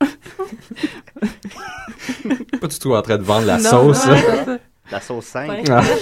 [2.60, 3.98] Pas du tout en train de vendre la Non, sauce.
[3.98, 4.58] ça.
[4.90, 5.50] La sauce 5.
[5.50, 5.64] Ouais.
[5.70, 5.82] Ah.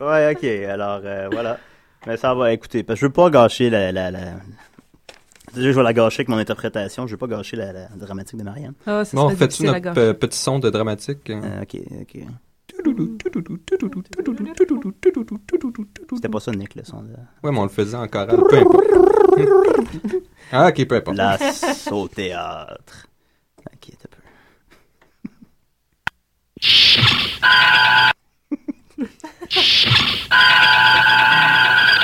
[0.00, 1.58] Ouais, ok, alors euh, voilà.
[2.06, 3.90] Mais ça va, écoutez, parce que je veux pas gâcher la.
[3.90, 4.20] la, la...
[5.54, 7.06] Déjà, je vais la gâcher avec mon interprétation.
[7.06, 8.74] Je veux pas gâcher la, la dramatique de Marianne.
[8.86, 11.30] Ah, ça Bon, serait fais-tu notre petit son de dramatique?
[11.30, 11.40] hein?
[11.44, 12.22] Euh, ok, ok.
[16.14, 17.10] C'était pas ça, Nick, le son de.
[17.42, 18.36] Ouais, mais on le faisait en chorale.
[18.48, 18.84] Peu importe.
[20.52, 21.16] ah, ok, peu importe.
[21.16, 21.38] La
[21.92, 23.06] au théâtre.
[23.72, 24.18] Ok, t'as peu.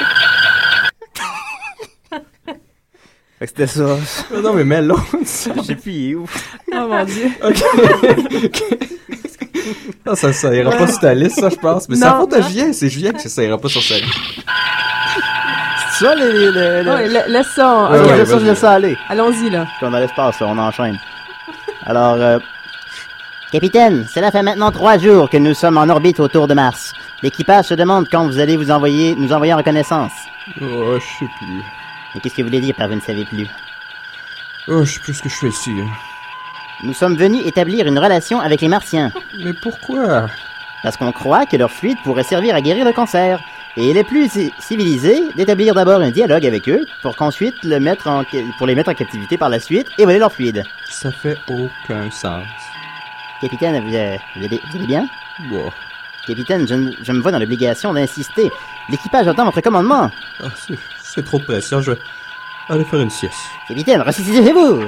[3.46, 3.96] Fait que c'était ça.
[4.34, 5.04] Ah non, mais mets l'autre.
[5.22, 6.26] Je sais plus, il est où.
[6.72, 7.30] Oh mon Dieu.
[10.06, 11.88] Ah, ça, ça ira pas sur ta liste, ça, je pense.
[11.88, 12.48] Mais c'est Non, la faute à non.
[12.48, 12.72] Julien.
[12.72, 14.08] C'est Julien que ça ira pas sur sa liste.
[15.92, 16.32] C'est ça, les.
[16.32, 17.90] les, les, les- Ouais, la- laisse ça.
[17.90, 18.96] Ouais, Ok, ouais, laisse ça, je laisse ça aller.
[19.08, 19.66] Allons-y, là.
[19.78, 20.98] Puis on a l'espace, là, on enchaîne.
[21.86, 22.38] Alors, euh,
[23.52, 26.92] Capitaine, cela fait maintenant trois jours que nous sommes en orbite autour de Mars.
[27.22, 30.12] L'équipage se demande quand vous allez vous envoyer, nous envoyer en reconnaissance.
[30.60, 31.62] Oh, je sais plus.
[32.14, 33.46] Mais qu'est-ce que vous voulez dire par vous ne savez plus
[34.68, 35.70] Oh, je sais plus ce que je fais ici.
[35.80, 35.88] hein.
[36.82, 39.12] Nous sommes venus établir une relation avec les Martiens.
[39.42, 40.26] Mais pourquoi?
[40.82, 43.40] Parce qu'on croit que leur fluide pourrait servir à guérir le cancer.
[43.76, 47.80] Et il est plus ci- civilisé d'établir d'abord un dialogue avec eux pour qu'ensuite le
[47.80, 48.22] mettre en,
[48.58, 50.62] pour les mettre en captivité par la suite et voler leur fluide.
[50.88, 52.44] Ça fait aucun sens.
[53.40, 55.08] Capitaine, vous, euh, vous allez, vous allez bien
[55.50, 55.70] Bon.
[56.26, 58.50] Capitaine, je, me vois dans l'obligation d'insister.
[58.88, 60.10] L'équipage attend votre commandement.
[60.42, 60.78] Ah, c'est-
[61.14, 61.80] c'est trop de pression.
[61.80, 61.98] Je vais
[62.68, 63.38] aller faire une sieste.
[63.68, 64.84] Capitaine, ressuscitez-vous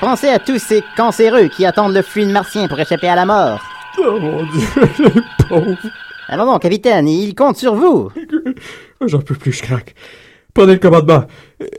[0.00, 3.60] Pensez à tous ces cancéreux qui attendent le fluide martien pour échapper à la mort.
[3.98, 4.66] Oh mon dieu,
[4.98, 5.76] les pauvres.
[6.28, 8.10] Alors non, capitaine, il compte sur vous.
[9.06, 9.94] J'en peux plus, je craque.
[10.54, 11.24] Prenez le commandement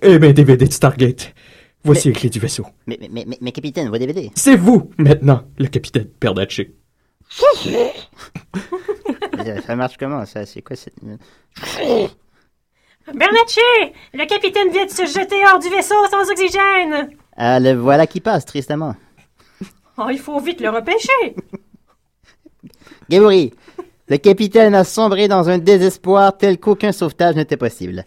[0.01, 1.33] et mes DVD de Stargate.
[1.83, 2.65] Voici les clés du vaisseau.
[2.85, 4.29] Mais, mais, mais, mais capitaine, vos DVD.
[4.35, 6.75] C'est vous, maintenant, le capitaine Perdaché.
[7.67, 7.87] Euh,
[9.65, 10.45] ça marche comment, ça?
[10.45, 10.93] C'est quoi cette...
[13.07, 13.93] Bernatchez!
[14.13, 17.09] Le capitaine vient de se jeter hors du vaisseau sans oxygène!
[17.35, 18.95] Ah, le voilà qui passe, tristement.
[19.97, 21.35] Oh, il faut vite le repêcher!
[23.09, 23.53] Gabouri,
[24.07, 28.05] le capitaine a sombré dans un désespoir tel qu'aucun sauvetage n'était possible.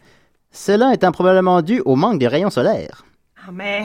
[0.51, 3.05] Cela étant probablement dû au manque de rayons solaires.
[3.47, 3.85] Ah, mais...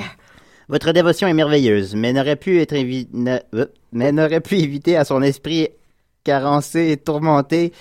[0.70, 4.96] Votre dévotion est merveilleuse, mais n'aurait pu être évi- ne- euh, mais n'aurait pu éviter
[4.98, 5.70] à son esprit
[6.24, 7.74] carencé et tourmenté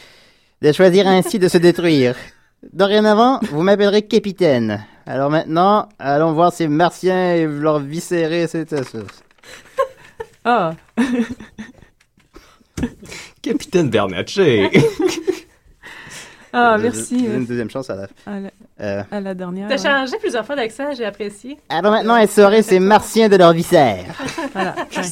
[0.62, 2.16] de choisir ainsi de se détruire.
[2.72, 4.84] Dorénavant, vous m'appellerez capitaine.
[5.06, 9.22] Alors maintenant, allons voir ces martiens et leur viscérer cette sauce.
[10.44, 10.72] Ah.
[13.42, 14.70] Capitaine Bernatchez.
[16.52, 17.16] Ah, j'ai- merci.
[17.26, 18.02] une deuxième chance à la.
[18.26, 19.68] À la, Euh, à la dernière.
[19.68, 19.82] T'as ouais.
[19.82, 21.58] changé plusieurs fois d'accent, j'ai apprécié.
[21.68, 24.04] Alors maintenant, essorer ces martiens de leurs viscères.
[24.52, 24.74] Voilà.
[24.76, 25.02] ouais.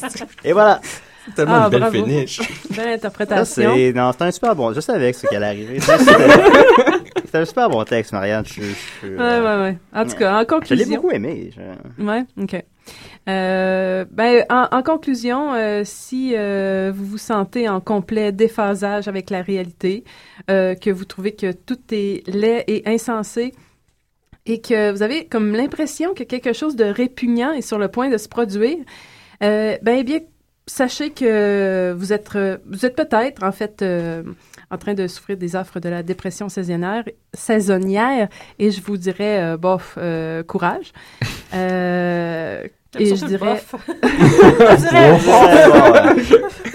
[0.43, 0.81] Et voilà.
[1.27, 1.95] C'est tellement Ah, une belle bravo.
[2.05, 2.39] finish.
[2.69, 3.71] Belle Ça, interprétation.
[3.75, 3.93] c'est.
[3.93, 4.73] Non, c'est un super bon.
[4.73, 5.79] Je savais que ce qui allait arriver.
[5.81, 6.13] Ça, C'était
[7.27, 8.43] c'était un super bon texte, Marianne.
[8.45, 8.61] Je,
[9.03, 9.77] je- Ouais, ouais, ouais.
[9.93, 10.95] En tout cas, en Je l'ai conclusion.
[10.95, 11.51] beaucoup aimé.
[11.55, 12.63] je- Ouais, ok.
[13.27, 19.29] Euh, ben, en, en conclusion, euh, si euh, vous vous sentez en complet déphasage avec
[19.29, 20.03] la réalité,
[20.49, 23.53] euh, que vous trouvez que tout est laid et insensé,
[24.45, 28.09] et que vous avez comme l'impression que quelque chose de répugnant est sur le point
[28.09, 28.77] de se produire,
[29.43, 30.19] euh, ben, eh bien,
[30.65, 34.23] sachez que vous êtes, euh, vous êtes peut-être, en fait, euh,
[34.69, 37.03] en train de souffrir des offres de la dépression saisonnière,
[37.33, 38.27] saisonnière
[38.59, 40.91] et je vous dirais, euh, bof, euh, courage.
[41.53, 42.67] Euh,
[42.99, 43.55] et je dirais...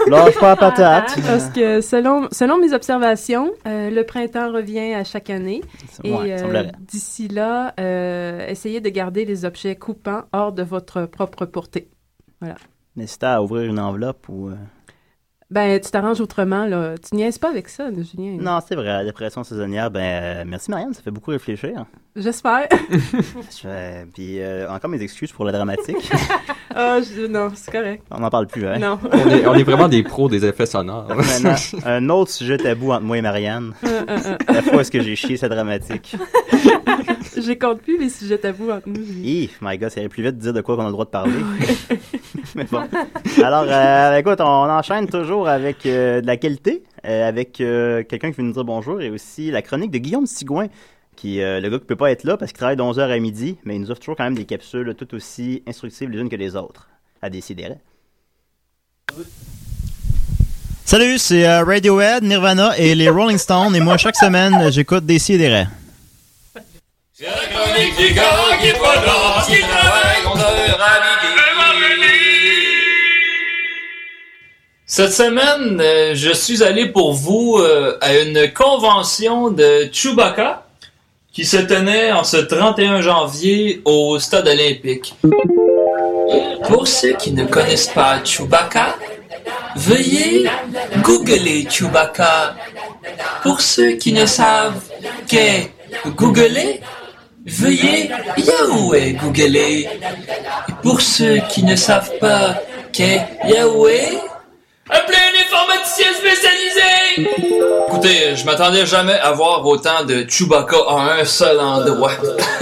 [0.07, 1.15] Lâche pas la patate.
[1.25, 5.61] Parce que selon, selon mes observations, euh, le printemps revient à chaque année.
[6.03, 11.05] Et Ouais, euh, d'ici là, euh, essayez de garder les objets coupants hors de votre
[11.05, 11.89] propre portée.
[12.41, 12.55] Voilà.
[12.95, 14.51] N'hésitez à ouvrir une enveloppe ou.
[15.53, 16.95] Ben, tu t'arranges autrement, là.
[16.97, 18.37] Tu niaises pas avec ça, Julien.
[18.41, 21.85] Non, c'est vrai, la dépression saisonnière, ben, euh, merci Marianne, ça fait beaucoup réfléchir.
[22.15, 22.67] J'espère.
[22.89, 26.11] Je Puis euh, encore mes excuses pour la dramatique.
[26.75, 28.03] Ah, je- non, c'est correct.
[28.09, 28.79] On n'en parle plus, hein?
[28.79, 28.97] Non.
[29.11, 31.05] On est, on est vraiment des pros des effets sonores.
[31.15, 31.53] Maintenant,
[31.85, 33.75] un autre sujet tabou entre moi et Marianne.
[33.83, 34.37] Euh, euh, euh.
[34.51, 36.15] La fois où est-ce que j'ai chié cette dramatique.
[37.37, 39.05] J'ai compte plus les sujets tabous entre nous.
[39.05, 39.21] Julien.
[39.23, 41.05] Hi, my god, ça irait plus vite de dire de quoi qu'on a le droit
[41.05, 41.33] de parler.
[42.55, 42.83] Mais bon.
[43.43, 48.31] Alors, euh, écoute, on enchaîne toujours avec euh, de la qualité, euh, avec euh, quelqu'un
[48.31, 50.67] qui veut nous dire bonjour et aussi la chronique de Guillaume Sigouin,
[51.15, 53.17] qui euh, le gars qui peut pas être là parce qu'il travaille de 11h à
[53.19, 56.29] midi, mais il nous offre toujours quand même des capsules tout aussi instructives les unes
[56.29, 56.89] que les autres,
[57.23, 57.69] à décider.
[60.85, 63.75] Salut, c'est euh, Radiohead, Nirvana et les Rolling Stones.
[63.75, 65.17] Et moi, chaque semaine, j'écoute des.
[65.17, 65.65] C'est la
[67.51, 70.41] chronique du gars qui est pas là, qui travaille 11h
[70.79, 71.42] à midi.
[74.95, 80.67] Cette semaine, euh, je suis allé pour vous euh, à une convention de Chewbacca
[81.31, 85.15] qui se tenait en ce 31 janvier au Stade olympique.
[86.67, 88.95] Pour ceux qui ne connaissent pas Chewbacca,
[89.75, 90.47] veuillez
[91.01, 92.53] googler Chewbacca.
[93.41, 94.79] Pour ceux qui ne savent
[95.27, 95.71] qu'est
[96.05, 96.81] googler,
[97.47, 99.89] veuillez Yahweh googler.
[100.69, 104.19] Et pour ceux qui ne savent pas qu'est Yahweh,
[104.89, 107.31] Appelez un informaticien spécialisé!
[107.87, 112.11] Écoutez, je m'attendais jamais à voir autant de Chewbacca à un seul endroit.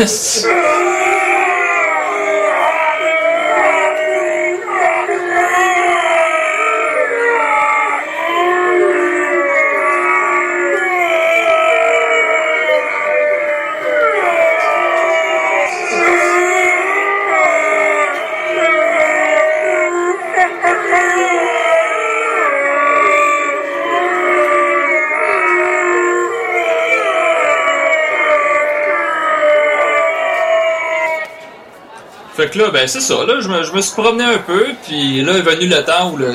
[32.51, 35.21] que là, ben c'est ça, là, je me, je me suis promené un peu, puis
[35.21, 36.31] là est venu le temps où le,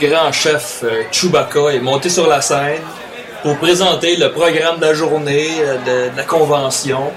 [0.00, 2.80] grand chef euh, Chewbacca est monté sur la scène
[3.42, 7.12] pour présenter le programme de la journée, euh, de la convention.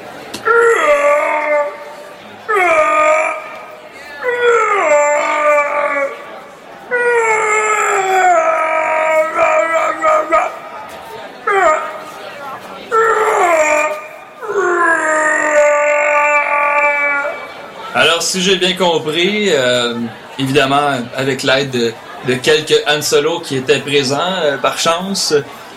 [17.96, 20.00] Alors, si j'ai bien compris, euh,
[20.40, 21.94] évidemment, avec l'aide
[22.28, 25.32] de, quelques Han Solo qui étaient présents euh, par chance,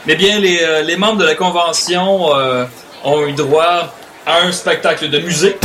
[0.07, 2.29] mais bien, les, euh, les membres de la convention
[3.05, 3.93] ont eu droit
[4.25, 5.57] à un spectacle de musique,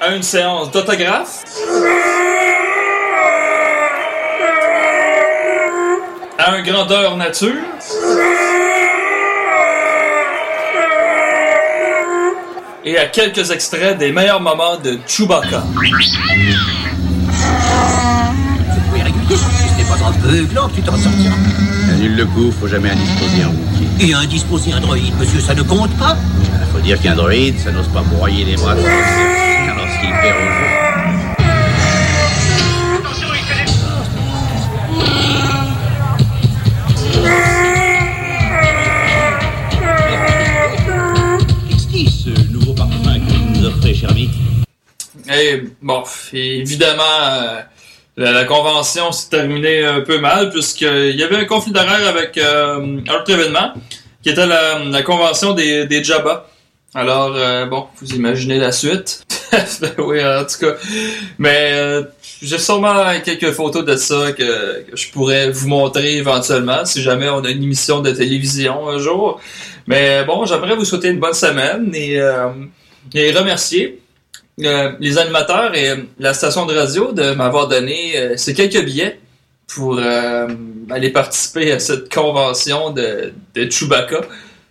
[0.00, 1.42] à une séance d'autographes,
[6.38, 7.54] à un grandeur nature,
[12.86, 15.64] et à quelques extraits des meilleurs moments de Chewbacca.
[19.28, 21.34] Ce n'est pas en beuglant que tu t'en sortiras.
[21.98, 24.08] Nul le coup, faut jamais indisposer un Wookie.
[24.08, 26.16] Et indisposer un droïde, monsieur, ça ne compte pas?
[26.72, 30.40] Faut dire qu'un droïde, ça n'ose pas broyer les bras sur le lorsqu'il perd au
[30.40, 30.75] jeu.
[45.32, 47.60] Et bon, et évidemment, euh,
[48.16, 53.00] la, convention s'est terminée un peu mal puisqu'il y avait un conflit d'horaire avec euh,
[53.06, 53.72] un autre événement
[54.22, 56.48] qui était la, convention des, Jabba.
[56.94, 59.24] Alors, euh, bon, vous imaginez la suite.
[59.80, 60.74] Ben oui, en tout cas.
[61.38, 62.02] Mais
[62.42, 67.44] j'ai sûrement quelques photos de ça que, je pourrais vous montrer éventuellement si jamais on
[67.44, 69.40] a une émission de télévision un jour.
[69.86, 72.20] Mais bon, j'aimerais vous souhaiter une bonne semaine et,
[73.14, 74.00] et remercier
[74.64, 78.82] euh, les animateurs et euh, la station de radio de m'avoir donné euh, ces quelques
[78.84, 79.20] billets
[79.66, 83.32] pour aller participer à cette convention de,
[83.68, 84.20] Chewbacca.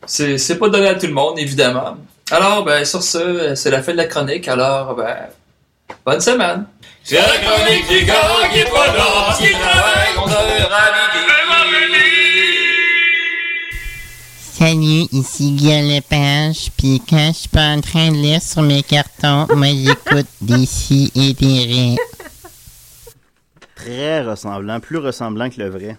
[0.05, 1.97] C'est pas donné à tout le monde, évidemment.
[2.31, 4.47] Alors, ben, sur ce, c'est la fin de la chronique.
[4.47, 5.27] Alors, ben,
[6.05, 6.65] Bonne semaine!
[7.03, 9.24] C'est la chronique du gars qui est pas là,
[15.33, 19.67] Guy Lepage, puis quand je suis pas en train de lire sur mes cartons, moi
[19.67, 21.95] j'écoute des si et des ré.
[23.75, 25.97] Très ressemblant, plus ressemblant que le vrai.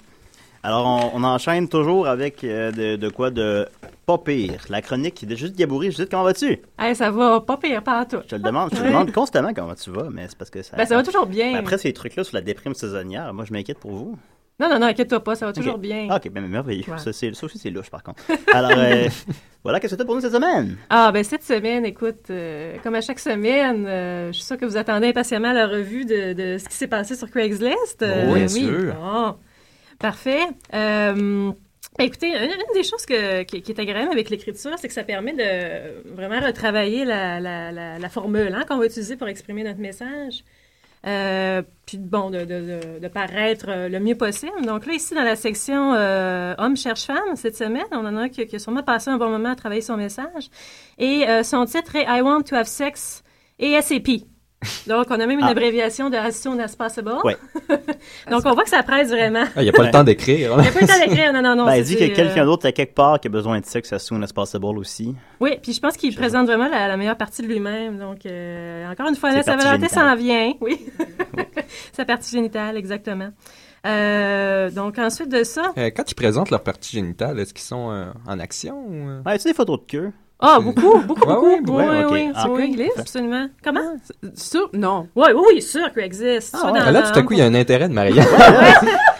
[0.62, 3.68] Alors, on, on enchaîne toujours avec euh, de, de quoi de
[4.04, 4.62] pas pire.
[4.68, 5.90] La chronique de Judith Gaboury.
[5.92, 6.60] Judith, comment vas-tu?
[6.78, 8.18] Hey, ça va pas pire, pas à tout.
[8.24, 10.62] Je te le demande, je te demande constamment comment tu vas, mais c'est parce que
[10.62, 10.76] ça...
[10.76, 11.52] Ben, ça va toujours bien.
[11.52, 14.18] Ben, Après ces trucs-là sur la déprime saisonnière, moi je m'inquiète pour vous.
[14.58, 16.06] Non, non, non, inquiète-toi pas, ça va toujours bien.
[16.10, 16.84] Ah, ok, ben merveilleux.
[16.88, 16.96] Ouais.
[16.98, 18.22] Ça, aussi, c'est louche, par contre.
[18.54, 19.06] Alors, euh,
[19.62, 20.78] voilà, qu'est-ce que tu pour nous cette semaine?
[20.88, 24.64] Ah, ben cette semaine, écoute, euh, comme à chaque semaine, euh, je suis sûre que
[24.64, 28.02] vous attendez impatiemment la revue de, de ce qui s'est passé sur Craigslist.
[28.28, 28.94] Oui, bien sûr.
[28.94, 29.36] Bon.
[29.98, 30.40] Parfait.
[31.98, 35.02] Écoutez, une, une des choses que- qui, qui est agréable avec l'écriture, c'est que ça
[35.04, 39.64] permet de vraiment retravailler la, la, la, la formule hein, qu'on va utiliser pour exprimer
[39.64, 40.44] notre message.
[41.06, 44.66] Euh, puis bon, de, de, de, paraître euh, le mieux possible.
[44.66, 48.28] Donc là, ici, dans la section euh, Hommes cherchent femmes, cette semaine, on en a
[48.28, 50.50] qui, qui a sûrement passé un bon moment à travailler son message.
[50.98, 53.22] Et euh, son titre est I want to have sex
[53.60, 54.26] ASAP.
[54.88, 55.48] Donc, on a même une Ah.
[55.50, 57.12] abréviation de As soon as possible.
[57.24, 57.36] Ouais.
[58.30, 59.44] Donc, on voit que ça presse vraiment.
[59.54, 60.54] Ah, Il n'y a pas le temps d'écrire.
[60.56, 61.66] Il n'y a pas le temps d'écrire, non, non, non.
[61.66, 63.60] Ben, dit qu'il y a c'est, quelqu'un euh, d'autre à quelque part qui a besoin
[63.60, 65.14] de sexe as soon as possible aussi.
[65.40, 67.98] Oui, puis je pense qu'il présente vraiment la, la meilleure partie de lui-même.
[67.98, 70.52] Donc, euh, encore une fois, là, sa volonté s'en vient.
[70.60, 70.86] Oui.
[71.92, 73.28] sa partie génitale, exactement.
[73.86, 75.72] Euh, donc, ensuite de ça.
[75.78, 79.08] Euh, quand ils présentent leur partie génitale, est-ce qu'ils sont euh, en action ou...
[79.08, 79.22] euh?
[79.24, 80.12] Ouais, as-tu des photos de queue?
[80.38, 81.76] Ah, beaucoup, beaucoup, Ouais, beaucoup.
[81.78, 82.32] ouais, Oui, ouais, oui, oui.
[82.34, 82.54] Ah, Sur.
[82.56, 83.46] Craigslist, absolument.
[83.64, 83.80] Comment?
[84.34, 84.68] Sur?
[84.74, 85.08] Non.
[85.16, 86.50] Oui, oui, oui, sûr qu'il existe.
[86.54, 88.26] Ah, Soit Ah, dans- là, tout à coup, il y a un intérêt de Marianne.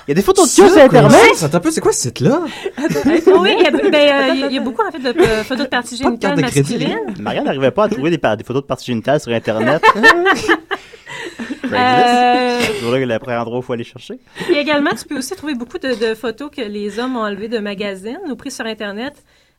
[0.09, 1.43] Il y a des photos de sur Internet?
[1.43, 2.41] Attends un peu, c'est quoi ce site-là?
[2.79, 5.65] oui, il y, a, ben, euh, il y a- beaucoup, en fait, de euh, photos
[5.65, 7.15] de parties génitales de crédit, masculines.
[7.19, 9.83] Marianne n'arrivait pas à trouver des, photos de parties génitales sur Internet.
[11.65, 12.81] Euh, Craigslist.
[12.81, 14.21] C'est là que le premier endroit où il faut aller chercher.
[14.49, 17.49] Et également, tu peux aussi trouver beaucoup de, de photos que les hommes ont enlevées
[17.49, 19.15] de magazines ou prises sur Internet.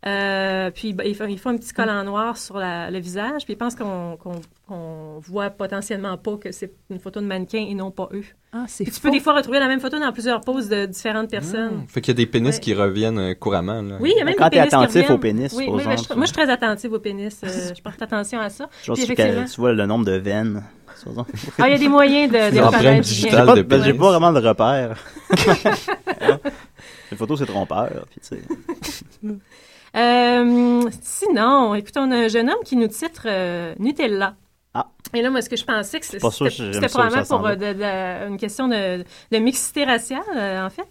[0.05, 3.45] Euh, puis ben, ils, font, ils font un petit collant noir sur la- le visage,
[3.45, 7.65] puis ils pensent qu'on qu'on- qu'on voit potentiellement pas que c'est une photo de mannequin
[7.67, 8.23] et non pas eux.
[8.53, 10.85] Ah, c'est Puis tu peux des fois retrouver la même photo dans plusieurs poses de
[10.85, 11.83] différentes personnes.
[11.87, 12.61] Fait qu'il y a des pénis Ouais.
[12.61, 13.81] qui reviennent euh, couramment.
[13.81, 13.97] Là.
[13.99, 15.11] Oui, il y a même Quand pénis qui attentif reviennent.
[15.13, 17.41] au pénis, Oui, supposons, oui, ben, je- tu- moi, je suis très attentive au pénis.
[17.43, 18.69] euh, je porte attention à ça.
[18.83, 20.63] Je effectivement- tu vois le nombre de veines.
[21.59, 23.99] Ah, il y a des moyens de, de L'empreinte digitale de ben, j'ai pénis.
[23.99, 24.97] pas vraiment de repères.
[27.11, 28.05] Les photos, c'est trompeur.
[28.11, 28.41] Puis, tu sais.
[29.97, 34.35] Euh, sinon, écoute, on a un jeune homme qui nous titre euh, Nutella.
[34.73, 34.87] Ah.
[35.13, 38.27] Et là, moi, ce que je pensais que c'était probablement ça pour euh, de- de-
[38.29, 40.87] une question de, de mixité raciale, euh, en fait.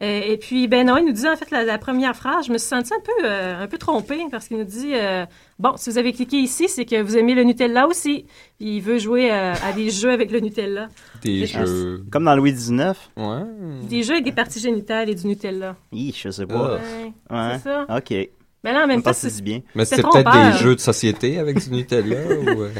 [0.00, 2.52] Euh, et puis, ben non, il nous dit en fait la, la première phrase, je
[2.52, 5.26] me suis sentie un peu, euh, un peu trompée parce qu'il nous dit euh,
[5.58, 8.24] Bon, si vous avez cliqué ici, c'est que vous aimez le Nutella aussi.
[8.58, 10.86] Puis il veut jouer euh, à des jeux avec le Nutella.
[11.22, 12.04] Des jeux.
[12.12, 12.92] Comme dans Louis XIX.
[13.16, 13.42] Ouais.
[13.88, 15.74] Des jeux avec des parties génitales et du Nutella.
[15.92, 16.52] Hi, je sais Ah.
[16.52, 16.74] pas.
[16.74, 17.52] Ouais, Ouais.
[17.54, 17.86] c'est ça.
[17.96, 18.28] OK.
[18.64, 19.60] Mais là, en même Pas temps, si c'est bien.
[19.76, 22.62] Mais C'est c'est peut-être des jeux de société avec du Nutella ou.
[22.62, 22.70] euh,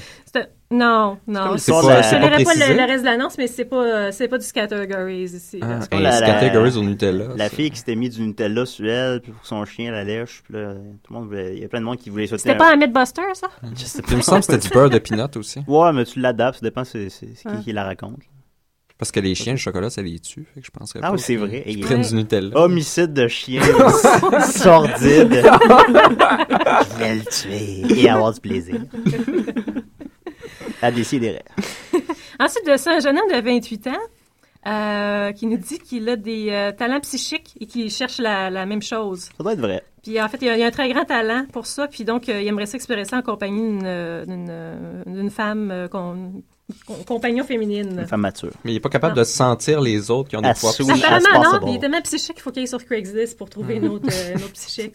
[0.72, 1.56] Non, non.
[1.56, 4.10] C'est pas, Je pas ne pas le, le reste de l'annonce, mais c'est pas, euh,
[4.12, 5.60] c'est pas du categories ici.
[5.62, 7.26] Ah, hey, la- catégories au Nutella.
[7.36, 7.54] La ça.
[7.54, 10.54] fille qui s'était mis du Nutella sur elle, puis pour son chien la lèche, puis
[10.54, 10.74] là,
[11.04, 12.42] tout le monde voulait- il y a plein de monde qui voulait sauter.
[12.42, 13.48] C'était un- pas un Mythbuster, ça?
[13.74, 15.60] Je sais il me semble que c'était du beurre de pinot aussi.
[15.68, 17.60] Ouais, mais tu l'adaptes, ça dépend c'est qui Ouais.
[17.64, 18.18] qui la raconte.
[18.98, 20.44] Parce que les chiens, le chocolat, ça les tue.
[20.54, 21.62] Fait que je penserais Ah pas oui, c'est vrai.
[21.66, 22.56] Et- prennent du Nutella.
[22.58, 23.62] Homicide de chien
[24.50, 25.32] sordide.
[25.40, 28.80] Je voulais le tuer et avoir du plaisir.
[30.82, 31.38] À décider.
[32.40, 33.92] Ensuite de ça, un jeune homme de 28 ans
[34.66, 38.66] euh, qui nous dit qu'il a des euh, talents psychiques et qu'il cherche la, la
[38.66, 39.28] même chose.
[39.36, 39.82] Ça doit être vrai.
[40.02, 42.28] Puis en fait, il a, il a un très grand talent pour ça, puis donc
[42.28, 46.42] euh, il aimerait s'explorer ça en compagnie d'une, femme, euh, con-
[47.06, 47.98] compagnon féminine.
[48.00, 48.50] Une femme mature.
[48.64, 49.20] Mais il est pas capable Non.
[49.22, 51.04] de sentir les autres qui ont des pouvoirs soon psychiques.
[51.04, 53.88] Apparemment, non, il est tellement psychique qu'il faut qu'il aille sur Craigslist pour trouver une
[53.88, 54.94] autre, euh, une autre psychique.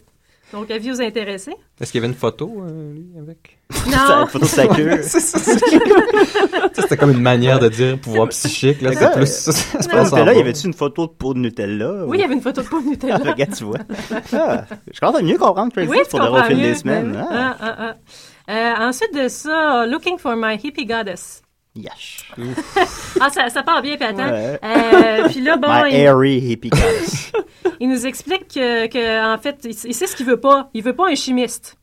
[0.52, 1.54] Donc, avis aux intéressés.
[1.80, 3.58] Est-ce qu'il y avait une photo, euh, lui, avec?
[3.90, 4.20] Non!
[4.22, 5.00] Une photo de sa queue.
[6.74, 8.80] C'était comme une manière de dire pouvoir psychique.
[8.80, 10.34] Là, C'est plus Pas en Nutella, bas.
[10.34, 12.04] y avait-tu une photo de peau de Nutella?
[12.06, 13.18] Oui, il y avait une photo de peau de Nutella.
[13.24, 13.78] Ah, regarde, tu vois.
[14.32, 16.62] Ah, je commence à mieux comprendre Craigslist Oui, pour le refil mieux.
[16.62, 17.16] des semaines.
[17.18, 17.26] Ah.
[17.32, 17.76] Ah, ah,
[18.48, 18.52] ah.
[18.52, 21.42] Euh, ensuite de ça, Looking for my hippie goddess.
[21.76, 22.30] Yash.
[23.20, 24.30] Ah, ça, ça part bien, puis attends.
[24.30, 24.58] Ouais.
[24.62, 26.70] Euh, puis là, bon, My il, airy hippie
[27.80, 30.70] il nous explique que, que, en fait, il, il sait ce qu'il veut pas.
[30.72, 31.76] Il veut pas un chimiste.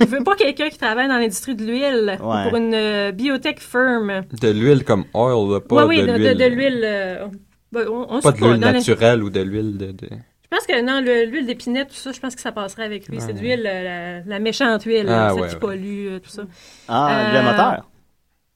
[0.00, 2.42] Il veut pas quelqu'un qui travaille dans l'industrie de l'huile ou Ouais.
[2.48, 4.24] pour une euh, biotech firm.
[4.40, 6.28] De l'huile comme oil, pas oui, oui, de de, l'huile.
[6.28, 6.80] de, de l'huile.
[6.84, 7.26] euh,
[7.72, 9.86] ben, on, on Pas de l'huile naturelle ou de l'huile de.
[9.92, 12.84] de- Je pense que non, le- l'huile d'épinette, tout ça, je pense que ça passerait
[12.84, 13.16] avec lui.
[13.20, 13.56] Ah, C'est de ouais.
[13.56, 15.60] l'huile, euh, la, la méchante huile, Ah, celle ouais, qui ouais.
[15.60, 16.42] pollue, euh, tout ça.
[16.88, 17.88] Ah, Euh, l'huile à moteur.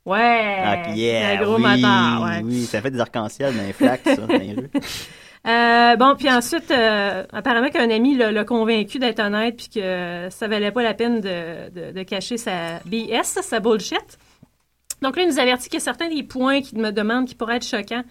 [0.09, 0.57] Ouais.
[0.65, 2.43] Ah, yeah, Le gros oui, moteur, ouais.
[2.45, 4.71] oui, ça fait des arcs-en-ciel dans les flaques, ça, dans les rues.
[5.47, 10.49] Euh, bon, puis ensuite, euh, apparemment qu'un ami l'a convaincu d'être honnête, puis que ça
[10.49, 14.19] valait pas la peine de, de- de cacher sa BS, sa bullshit.
[15.01, 17.37] Donc là, il nous avertit qu'il y a certains des points qu'il me demande qui
[17.37, 18.03] pourraient être choquants.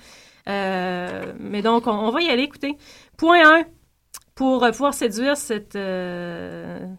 [0.48, 2.76] Euh, mais donc, on, on va y aller, écoutez.
[3.18, 3.64] Point 1.
[4.34, 5.78] Pour pouvoir séduire cette,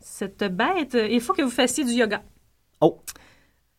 [0.03, 2.20] cette bête, il faut que vous fassiez du yoga.
[2.80, 2.99] Oh.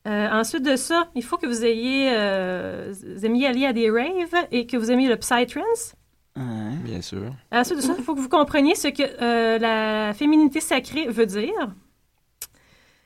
[0.09, 3.89] Euh, ensuite de ça, il faut que vous ayez, euh, vous aimiez aller à des
[3.91, 5.93] raves et que vous aimiez le psytrance.
[6.35, 7.31] Bien sûr.
[7.51, 11.25] Ensuite de ça, il faut que vous compreniez ce que euh, la féminité sacrée veut
[11.25, 11.53] dire.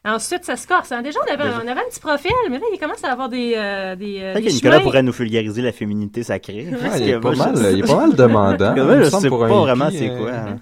[0.06, 0.91] Ensuite, ça se corse.
[0.91, 1.01] hein.
[1.01, 3.54] Déjà, on avait, on avait un petit profil, mais là, il commence à avoir des,
[3.56, 4.84] euh, des, euh, des que Nicolas chemins.
[4.84, 6.68] pourrait nous vulgariser la féminité sacrée.
[6.68, 9.89] Il est pas mal- il est pas mal demandant, me je semble, sais pas vraiment
[9.89, 10.32] c'est euh, quoi.
[10.34, 10.60] hein.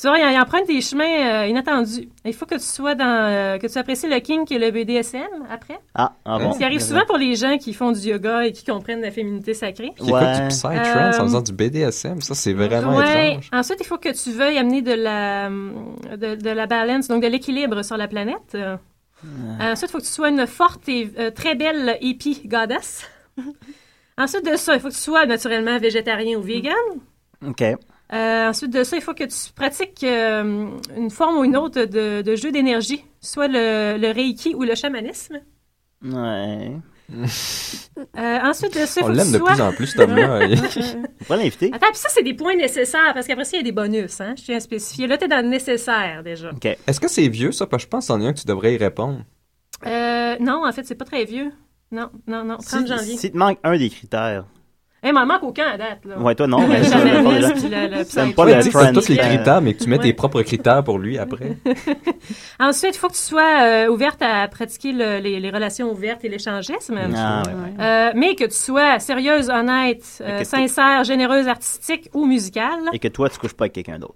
[0.00, 1.04] Tu vois, il, emprunte des chemins
[1.44, 2.08] euh, inattendus.
[2.26, 5.22] Il faut que tu sois dans, euh, que tu apprécies le kink et le BDSM
[5.50, 5.78] après.
[5.94, 6.52] Ah, ah bon?
[6.52, 9.10] Ce qui arrive souvent pour les gens qui font du yoga et qui comprennent la
[9.10, 9.92] féminité sacrée.
[9.98, 13.28] Qui écoute du psytrance Euh, en faisant du BDSM, ça c'est vraiment Ouais.
[13.30, 13.48] étrange.
[13.54, 17.28] Ensuite, il faut que tu veuilles amener de la, de, de la balance, donc de
[17.28, 18.54] l'équilibre sur la planète.
[18.54, 18.76] Euh,
[19.58, 23.08] Ensuite, il faut que tu sois une forte et euh, très belle hippie goddess.
[24.18, 26.74] Ensuite de ça, il faut que tu sois naturellement végétarien ou vegan.
[27.46, 27.64] OK.
[28.12, 31.84] Euh, ensuite de ça, il faut que tu pratiques euh, une forme ou une autre
[31.84, 35.40] de, de jeu d'énergie, soit le, le reiki ou le chamanisme.
[36.04, 36.72] Ouais.
[38.18, 39.52] Euh, ensuite de ça, il On faut que l'aime de sois...
[39.52, 40.40] plus en plus, cet homme-là.
[40.48, 41.70] On va l'inviter.
[41.72, 44.20] Attends, puis ça, c'est des points nécessaires, parce qu'après ça, il y a des bonus,
[44.20, 44.34] hein?
[44.36, 45.06] Je tiens à spécifier.
[45.06, 46.50] Là, t'es dans le nécessaire, déjà.
[46.86, 47.66] Est-ce que c'est vieux, ça?
[47.66, 49.20] Parce que je pense qu'il y en a un que tu devrais y répondre.
[49.86, 51.52] Euh, non, en fait, c'est pas très vieux.
[51.92, 53.16] Non, non, non, 30 Si, janvier.
[53.16, 54.44] si te manque un des critères.
[55.08, 56.18] Eh, m'en manque aucun à date, là.
[56.18, 57.22] Ouais, toi, non, mais ça, le-
[58.34, 60.98] pas le t'as tous les trans- critères, mais que tu mets tes propres critères pour
[60.98, 61.56] lui après.
[62.60, 66.24] Ensuite, il faut que tu sois euh, ouverte à pratiquer le- les, les relations ouvertes
[66.24, 66.98] et l'échangisme.
[67.16, 67.84] Ah, ouais, ouais.
[67.84, 72.80] Euh, mais que tu sois sérieuse, honnête, euh, sincère, généreuse, artistique ou musicale.
[72.92, 74.14] Et que toi, tu couches pas avec quelqu'un d'autre.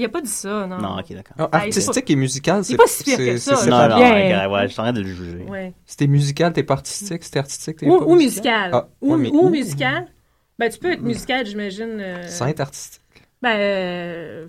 [0.00, 0.78] Il a pas dit ça, non.
[0.78, 1.48] Non, ok, d'accord.
[1.52, 3.68] Ah, est artistique et musical, il est pas si pire que ça, c'est.
[3.68, 4.12] Non, non, bien.
[4.14, 5.44] ouais, ouais, je suis en train de le juger.
[5.46, 5.74] Ouais.
[5.84, 7.22] Si t'es musical, t'es pas artistique.
[7.22, 8.70] Si t'es artistique, t'es Ou, pas ou musical?
[8.72, 10.06] Ah, ou ouais, musical.
[10.58, 11.98] Ben, tu peux être musical, j'imagine.
[12.00, 13.02] euh, Sans être artistique.
[13.42, 14.46] Ben, euh,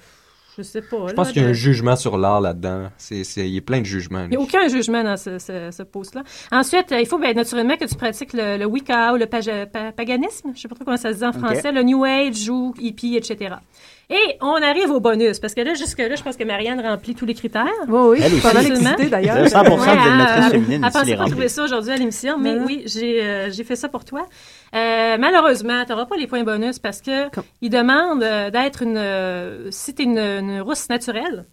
[0.57, 1.07] je sais pas.
[1.07, 2.89] Je pense qu'il y a un jugement sur l'art là-dedans.
[2.97, 4.23] C'est, c'est, il y a plein de jugements.
[4.25, 6.23] Il n'y a aucun jugement dans ce, ce, ce post-là.
[6.51, 9.65] Ensuite, euh, il faut ben, naturellement que tu pratiques le, le Wicca ou le paga-
[9.65, 12.03] pa- paganisme, je ne sais pas trop comment ça se dit en français, le New
[12.03, 13.55] Age ou hippie, etc.
[14.13, 17.25] Et on arrive au bonus, parce que là, jusque-là, je pense que Marianne remplit tous
[17.25, 17.65] les critères.
[17.87, 18.81] Oui, oui, Elle je suis pas mal aussi.
[18.83, 19.35] excitée d'ailleurs.
[19.37, 21.95] Vous avez 100% de Ouais, maîtresse elle- féminine Elle pensait pas trouver ça aujourd'hui à
[21.95, 22.65] l'émission, mais Non.
[22.65, 24.25] oui, j'ai euh, j'ai fait ça pour toi.
[24.75, 27.29] Euh, malheureusement, tu n'auras pas les points bonus parce que
[27.61, 28.97] il demande euh, d'être une...
[28.97, 31.45] euh, si tu es une, une rousse naturelle,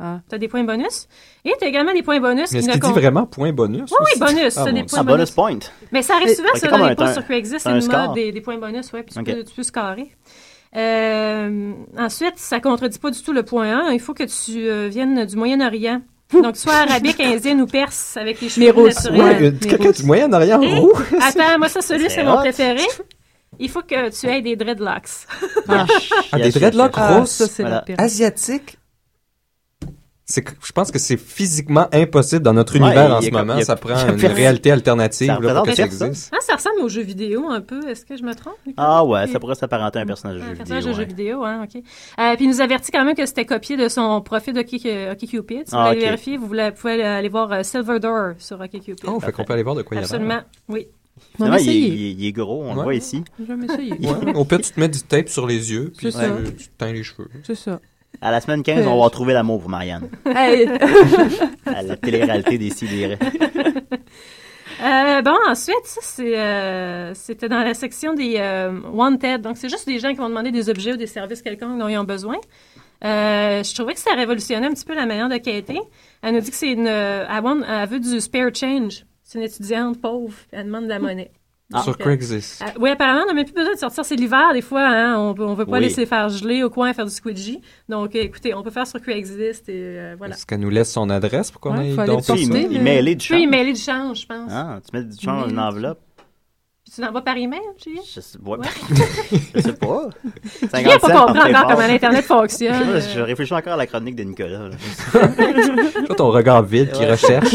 [0.00, 0.20] Ah.
[0.30, 1.08] tu as des points bonus.
[1.44, 3.90] Et tu as également des points bonus Mais est-ce qu'il dit vraiment point bonus?
[3.90, 4.56] Oui, oui, bonus.
[4.56, 5.58] Ah, des points Ah, bonus point.
[5.92, 8.06] mais ça arrive souvent, ça, comme dans les posts sur Craigslist, c'est c'est un une
[8.06, 10.10] mode des, des points bonus, ouais, puis tu, peux, tu peux scorer.
[10.76, 13.92] Euh, ensuite, ça contredit pas du tout le point 1.
[13.92, 16.02] Il faut que tu euh, viennes du Moyen-Orient.
[16.42, 19.20] Donc, soit arabique, indienne ou perse, avec les cheveux naturels.
[19.44, 20.92] Ouais, quelqu'un du Moyen-Orient roux.
[21.22, 22.40] Attends, moi, ça, celui, C'est c'est mon hot.
[22.40, 22.82] préféré.
[23.58, 25.08] Il faut que tu aies des dreadlocks.
[25.68, 25.86] Ah,
[26.34, 27.06] des Yes, yes, dreadlocks yes.
[27.08, 27.30] Ah, rousses.
[27.30, 27.76] ça, c'est Voilà.
[27.76, 27.96] la pire.
[27.98, 28.77] asiatiques.
[30.30, 33.54] Je pense que c'est physiquement impossible dans notre Ouais, univers en ce comme- moment.
[33.58, 36.30] a- Ça prend une personne- réalité alternative Ça là, pour que ça existe.
[36.34, 37.88] Ah, ça ressemble aux jeux vidéo un peu.
[37.88, 38.54] Est-ce que je me trompe?
[38.76, 40.92] Ah ouais, ça pourrait s'apparenter à un personnage de Un jeu personnage vidéo.
[40.94, 41.76] de jeu vidéo, hein, OK.
[42.20, 45.10] Euh, puis il nous avertit quand même que c'était copié de son profil de Hockey-
[45.12, 45.66] OkCupid.
[45.66, 48.96] Si vous Ah, voulez vérifier, vous voulez- pouvez aller voir euh, Silver Door sur OkCupid.
[49.06, 50.88] Oh, fait qu'on peut aller voir de quoi il y a Absolument, oui.
[51.40, 51.88] On il, est- essayer.
[51.88, 53.24] il est- il est gros, on le voit ici.
[53.40, 53.92] Je vais m'essayer.
[53.92, 56.18] Ouais, au pire, tu te mets du tape sur les yeux, puis tu,
[56.58, 57.28] tu te teins les cheveux.
[57.44, 57.80] C'est ça.
[58.20, 60.08] À la semaine 15, on va avoir trouvé l'amour pour Marianne.
[60.26, 60.68] Hey.
[61.66, 63.18] À la télé-réalité des sidérés.
[64.80, 69.40] Euh, bon, ensuite, ça, c'est, euh, c'était dans la section des euh, Wanted.
[69.40, 71.88] Donc, c'est juste des gens qui vont demander des objets ou des services quelconques dont
[71.88, 72.36] ils ont besoin.
[73.04, 75.80] Euh, je trouvais que ça révolutionnait un petit peu la manière de quêter.
[76.22, 76.86] Elle nous dit que c'est une...
[76.86, 79.04] euh, Elle, want- elle veut du spare change.
[79.24, 80.34] C'est une étudiante pauvre.
[80.52, 81.32] Elle demande de la monnaie.
[81.70, 82.62] Sur Donc, euh, Craigslist.
[82.62, 84.02] euh, oui, apparemment, on n'a même plus besoin de sortir.
[84.02, 84.86] C'est l'hiver, des fois.
[84.88, 85.80] Hein, on ne veut pas Oui.
[85.80, 87.60] laisser faire geler au coin, faire du squidgy.
[87.90, 90.34] Donc, euh, écoutez, on peut faire sur Craigslist et euh, voilà.
[90.34, 93.28] Est-ce qu'elle nous laisse son adresse pour qu'on Ouais, aille donc il, mais- il Tu
[93.28, 93.42] peux change.
[93.44, 94.50] emailer du change, je pense.
[94.50, 95.98] Ah, tu mets du change dans une enveloppe.
[96.86, 98.00] Puis tu l'envoies par email, Julien?
[98.14, 98.66] Je sais, ouais, Ouais.
[99.54, 100.08] je sais pas.
[100.74, 102.98] Julien 50 pas comprendre encore comment l'Internet fonctionne.
[102.98, 104.70] Je, je réfléchis encore à la chronique de Nicolas.
[104.70, 104.76] là.
[106.06, 107.54] Toi, ton regard vide qui recherche.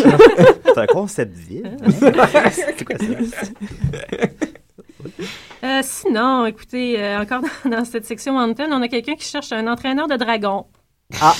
[0.74, 1.78] C'est un concept vide.
[2.52, 3.48] C'est quoi ça?
[5.64, 9.52] Euh, sinon, écoutez, euh, encore dans, dans cette section Anton, on a quelqu'un qui cherche
[9.52, 10.66] un entraîneur de dragon.
[11.22, 11.34] Ah.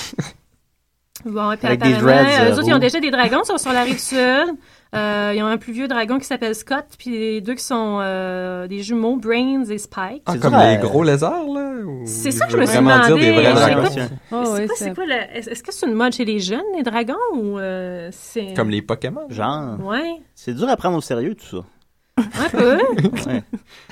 [1.24, 2.80] Bon, et puis Avec des dreads, euh, euh, eux autres, ils ont roux.
[2.80, 4.56] déjà des dragons, ils sont sur la rive sud.
[4.94, 7.98] Euh, ils ont un plus vieux dragon qui s'appelle Scott, puis les deux qui sont
[8.00, 10.22] euh, des jumeaux, Brains et Spike.
[10.26, 11.72] Ah, comme les gros lézards, là?
[12.06, 13.06] C'est ça que je me suis demandé.
[13.06, 13.82] dire des vrais dragons?
[14.32, 16.38] Oh, c'est quoi, ça- c'est quoi le- Est-ce est-ce que c'est une mode chez les
[16.40, 18.54] jeunes, les dragons, ou euh, c'est...
[18.54, 19.22] Comme les Pokémon?
[19.30, 19.78] Genre.
[19.80, 21.64] Ouais, C'est dur à prendre au sérieux, tout ça.
[22.16, 22.76] Un peu.
[23.26, 23.42] Ouais.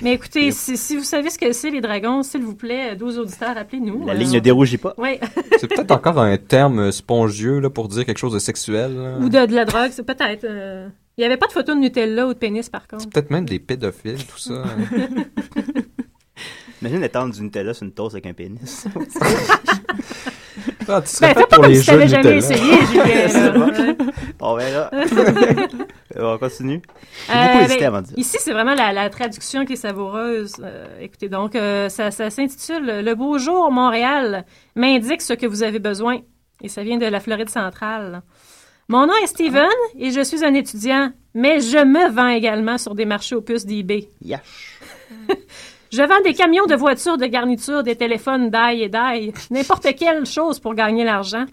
[0.01, 3.19] Mais écoutez, si, si vous savez ce que c'est, les dragons, s'il vous plaît, 12
[3.19, 4.07] auditeurs, appelez-nous.
[4.07, 4.95] La Euh, ligne ne dérougit pas.
[4.99, 5.19] Oui.
[5.61, 8.95] C'est peut-être encore un terme euh, spongieux là, pour dire quelque chose de sexuel.
[8.97, 9.19] là.
[9.19, 10.45] Ou de, de la drogue, c'est peut-être...
[10.45, 13.09] euh, Il n'y avait pas de photo de Nutella ou de pénis, par contre.
[13.11, 14.63] Peut-être même des pédophiles, tout ça.
[16.83, 18.87] Imagine étendre du Nutella sur une toast avec un pénis.
[20.89, 22.37] Ah, tu serais Ben, fait pas pour comme les si t'avais jamais Nutella.
[22.37, 23.97] essayé, Julien.
[24.41, 24.91] On verra.
[26.19, 26.83] On continue.
[27.29, 28.19] J'ai Euh, beaucoup ben, hésité avant de dire.
[28.19, 30.57] Ici, c'est vraiment la, la traduction qui est savoureuse.
[30.63, 35.63] Euh, écoutez, donc, euh, ça, ça s'intitule Le beau jour, Montréal m'indique ce que vous
[35.63, 36.19] avez besoin.
[36.63, 38.23] Et ça vient de la Floride centrale.
[38.89, 39.69] Mon nom est Steven
[39.99, 43.65] et je suis un étudiant, mais je me vends également sur des marchés aux puces
[43.65, 44.09] d'eBay.
[44.23, 44.79] Yash.
[45.93, 50.25] Je vends des camions de voitures, de garnitures, des téléphones d'ail et d'ail, n'importe quelle
[50.25, 51.45] chose pour gagner l'argent.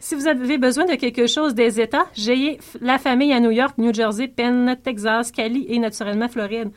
[0.00, 3.78] Si vous avez besoin de quelque chose des États, j'ai la famille à New York,
[3.78, 6.70] New Jersey, Penn, Texas, Cali et naturellement Floride.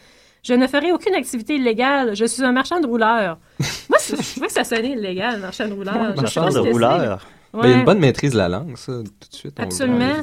[0.44, 2.16] Je ne ferai aucune activité illégale.
[2.16, 3.38] Je suis un marchand de rouleurs.
[3.90, 6.16] Moi, je trouvais que ça sonnait illégal, marchand de rouleurs.
[6.16, 7.28] Marchand de rouleurs.
[7.54, 7.80] Ben, il y a Ouais.
[7.80, 9.60] une bonne maîtrise de la langue, ça, tout de suite.
[9.60, 10.14] Absolument.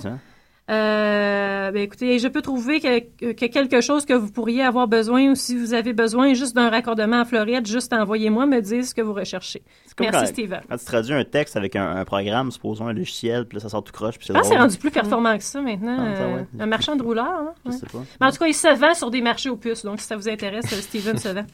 [0.70, 5.30] Euh, ben écoutez, je peux trouver que, que quelque chose que vous pourriez avoir besoin
[5.30, 8.94] ou si vous avez besoin juste d'un raccordement en Floride, juste envoyez-moi me dire ce
[8.94, 9.62] que vous recherchez.
[10.00, 10.60] Merci quand, Steven.
[10.68, 13.68] Quand tu traduis un texte avec un, un programme, supposons un logiciel, puis là, ça
[13.68, 15.96] sort tout croche, puis c'est Je pense que c'est rendu plus performant que ça maintenant.
[16.00, 16.46] Ah, ça, euh, ouais.
[16.58, 17.52] Un marchand de rouleurs, hein?
[17.66, 17.76] Je Ouais.
[17.76, 17.98] sais pas.
[18.20, 20.16] Mais en tout cas, il se vend sur des marchés aux puces, donc si ça
[20.16, 21.44] vous intéresse, euh, Steven se vend.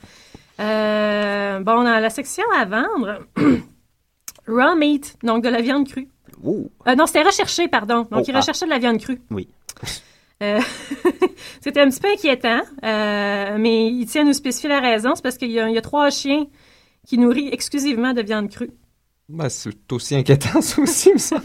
[0.61, 3.21] Euh, bon, dans la section à vendre,
[4.51, 6.09] raw meat, donc de la viande crue.
[6.45, 6.71] Oh.
[6.89, 8.07] Euh, non, c'était recherché, pardon.
[8.11, 8.39] Donc, Oh, il ah.
[8.41, 9.21] recherchait de la viande crue.
[9.31, 9.49] Oui.
[10.43, 10.59] Euh,
[11.61, 15.15] C'était un petit peu inquiétant, euh, mais il tient à nous spécifier la raison.
[15.15, 16.47] C'est parce qu'il y, a- il y a trois chiens
[17.07, 18.71] qui nourrissent exclusivement de viande crue.
[19.29, 21.43] Ben, c'est aussi inquiétant, ça aussi, me semble.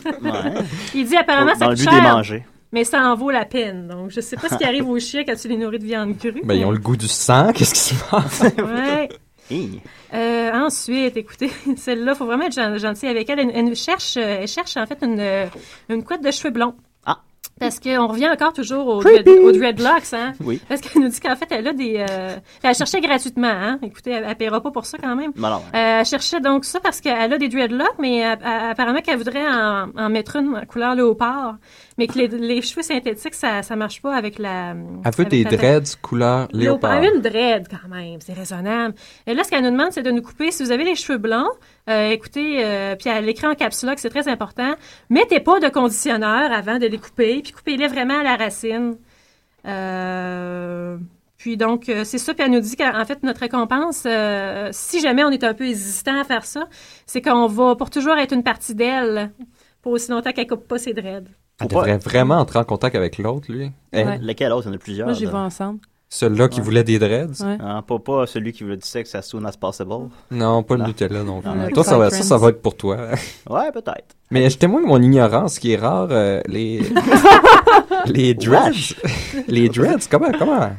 [0.93, 2.45] Il dit apparemment Dans ça coûte but cher, de les manger.
[2.71, 3.87] mais ça en vaut la peine.
[3.89, 6.17] Donc, je sais pas ce qui arrive aux chiens quand tu les nourris de viande
[6.17, 6.41] crue.
[6.45, 8.41] Ben, ils ont le goût du sang, qu'est-ce qui se passe?
[8.57, 9.09] Ouais.
[10.13, 13.39] Euh, ensuite, écoutez, celle-là, il faut vraiment être gen- gentil avec elle.
[13.39, 15.45] Elle, elle nous cherche, euh, elle cherche en fait une, euh,
[15.89, 16.75] une couette de cheveux blonds.
[17.05, 17.19] Ah.
[17.59, 20.33] Parce qu'on revient encore toujours dread- aux dreadlocks, hein?
[20.43, 20.59] Oui.
[20.67, 22.03] Parce qu'elle nous dit qu'en fait, elle a des...
[22.09, 23.79] euh, elle cherchait gratuitement, hein?
[23.83, 25.31] Écoutez, elle, elle paiera pas pour ça quand même.
[25.37, 25.61] Non, non.
[25.73, 28.35] Euh, elle cherchait donc ça parce qu'elle a des dreadlocks, mais euh,
[28.71, 31.55] apparemment qu'elle voudrait en, en mettre une en couleur léopard.
[31.97, 34.75] Mais que les, les cheveux synthétiques, ça, ça marche pas avec la...
[35.05, 37.01] Elle veut des dreads couleur léopard.
[37.01, 38.95] Une dread, quand même, c'est raisonnable.
[39.25, 40.51] Et là, ce qu'elle nous demande, c'est de nous couper.
[40.51, 41.51] Si vous avez les cheveux blancs,
[41.89, 44.75] euh, écoutez, euh, puis elle écrit en caps lock, c'est très important.
[45.09, 48.97] Mettez pas de conditionneur avant de les couper, puis coupez-les vraiment à la racine.
[49.65, 50.97] Euh,
[51.37, 52.33] puis donc, euh, c'est ça.
[52.33, 55.65] Puis elle nous dit qu'en fait, notre récompense, euh, si jamais on est un peu
[55.65, 56.67] hésitant à faire ça,
[57.05, 59.31] c'est qu'on va pour toujours être une partie d'elle
[59.81, 61.29] pour aussi longtemps qu'elle coupe pas ses dreads.
[61.61, 63.71] Elle devrait vraiment entrer en contact avec l'autre, lui.
[63.91, 64.07] Elle.
[64.07, 64.17] Ouais.
[64.19, 64.67] Lequel autre?
[64.67, 65.07] Il y en a plusieurs.
[65.07, 65.79] Moi, j'y vais ensemble.
[66.07, 66.65] Celui-là qui Ouais.
[66.65, 67.41] voulait des dreads?
[67.43, 67.57] Ouais.
[67.59, 69.89] Ah, pas, pas celui qui voulait du sexe as soon as possible.
[70.31, 70.87] Non, pas le Non.
[70.87, 71.49] Nutella non plus.
[71.49, 72.97] Non, toi, ça va, ça, ça va être pour toi.
[73.49, 74.15] Ouais, peut-être.
[74.31, 76.07] Mais je témoigne mon ignorance, qui est rare.
[76.11, 76.81] euh, les
[78.05, 78.95] les dreads,
[79.47, 80.69] les dreads, comment comment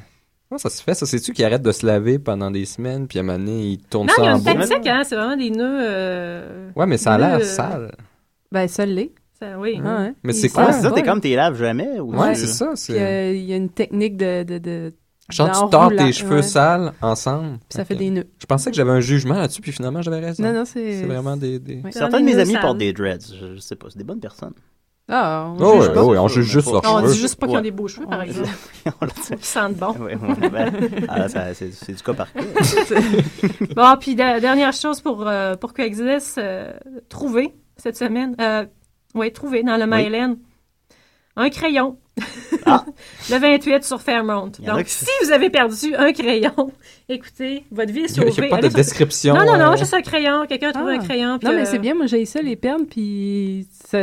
[0.49, 3.19] comment ça se fait Ça, c'est-tu qui arrête de se laver pendant des semaines, puis
[3.19, 4.87] à un moment donné, il tourne Non, ça il y a en une bas tactique,
[4.87, 5.79] hein, c'est vraiment des nœuds.
[5.83, 7.93] euh, Ouais, mais ça a l'air euh, sale.
[8.53, 9.13] Ben, ça l'est.
[9.39, 9.81] Ça- oui.
[9.85, 10.15] Ah, ouais.
[10.23, 10.73] Mais c'est quoi?
[10.73, 12.01] C'est ça, t'es comme t'es laves jamais?
[12.01, 12.73] Ou Ouais, c'est ça.
[12.91, 14.43] Euh, il y a une technique de...
[14.43, 14.95] de, de
[15.29, 16.43] Genre, tu tords tes cheveux ouais.
[16.43, 17.59] sales ensemble.
[17.69, 18.27] Puis ça fait des nœuds.
[18.39, 20.43] Je pensais que j'avais un jugement là-dessus, puis finalement, j'avais raison.
[20.45, 21.01] Non, non, c'est...
[21.01, 21.59] C'est vraiment des...
[21.59, 21.81] des...
[21.83, 21.91] Ouais.
[21.91, 22.61] Certains de mes amis sales.
[22.63, 23.35] portent des dreads.
[23.41, 24.53] Je, je sais pas, c'est des bonnes personnes.
[25.09, 26.05] Ah, on Oh, juge ouais, pas.
[26.05, 27.13] ouais, on juge juste leurs pas- On cheveux.
[27.13, 28.49] dit juste pas qu'ils ont des beaux cheveux, par exemple.
[29.27, 29.95] Qu'ils sentent bon.
[31.09, 32.41] Ah, ça, c'est, du cas par cas.
[33.77, 36.73] Bon, puis de- dernière chose pour, euh, pour Craigslist, euh,
[37.09, 38.35] trouver cette semaine.
[39.17, 40.37] Oui, trouver dans le Myland.
[41.37, 41.99] Un crayon.
[42.65, 42.85] Ah.
[43.31, 44.01] le 28 sur
[44.71, 46.73] a Donc, qui- si vous avez perdu un crayon,
[47.09, 48.47] écoutez, votre vie est Il n'y sauvée.
[48.47, 49.35] a pas de Allez sur- description.
[49.35, 50.47] Non, non, non, euh, juste un crayon.
[50.49, 51.03] Quelqu'un a trouvé Ah.
[51.03, 51.39] un crayon.
[51.39, 53.99] puis Non, mais euh, c'est bien, moi j'ai ça, les perles, puis ça...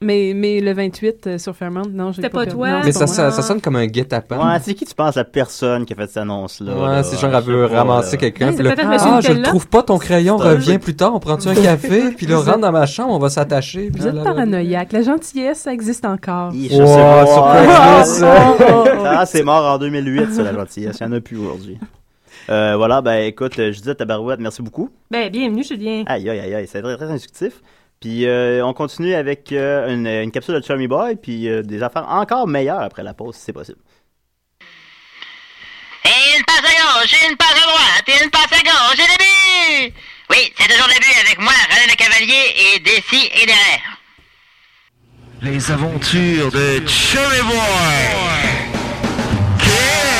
[0.00, 2.52] Mais, mais le 28 euh, sur Fairmount, non, j'ai C'était pas perdu.
[2.54, 2.70] toi?
[2.70, 3.30] Non, Mais c'est ça, pas ça, moi.
[3.32, 4.38] ça sonne comme un guet-apens.
[4.52, 6.72] Ouais, c'est qui tu penses la personne qui a fait cette annonce-là?
[6.72, 7.02] Ouais, là?
[7.02, 8.16] c'est genre, elle Je veut sais pas, ramasser là.
[8.18, 8.46] quelqu'un.
[8.46, 9.48] Ouais, puis c'est là, peut-être Monsieur ah, je Nutella.
[9.48, 12.36] trouve pas ton crayon, C'est un reviens plus tard, on prend-tu un café, puis là,
[12.38, 13.90] rentre dans ma chambre, on va s'attacher.
[13.90, 14.92] puis Vous êtes paranoïaque.
[14.92, 16.52] La gentillesse, ça existe encore.
[16.54, 17.26] Hi, je Wow, sais pas.
[17.26, 17.44] sur
[18.24, 19.32] Ah, Craigslist.
[19.32, 20.96] C'est mort en 2008, ça, la gentillesse.
[21.00, 21.76] Il n'y en a plus aujourd'hui.
[22.50, 24.90] Euh, voilà, ben écoute, euh, je disais à Tabarouette, merci beaucoup.
[25.10, 26.04] Ben, bienvenue, Julien.
[26.06, 27.60] Aïe, aïe, aïe, aïe, c'est très, très instructif.
[28.00, 31.82] Puis euh, on continue avec euh, une, une capsule de Chummy Boy, puis euh, des
[31.82, 33.80] affaires encore meilleures après la pause, si c'est possible.
[36.04, 39.08] Et une passe à gauche, une passe à droite, et une passe à gauche, et
[39.18, 39.94] début!
[40.30, 43.98] Oui, c'est toujours début avec moi, René le Cavalier, et Dessy et derrière.
[45.42, 48.68] Les aventures de Chummy Boy.
[49.58, 50.17] Tabarnak.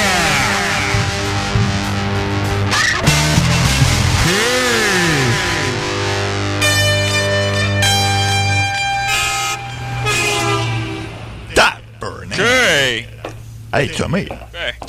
[13.78, 14.26] Hey, Chummy.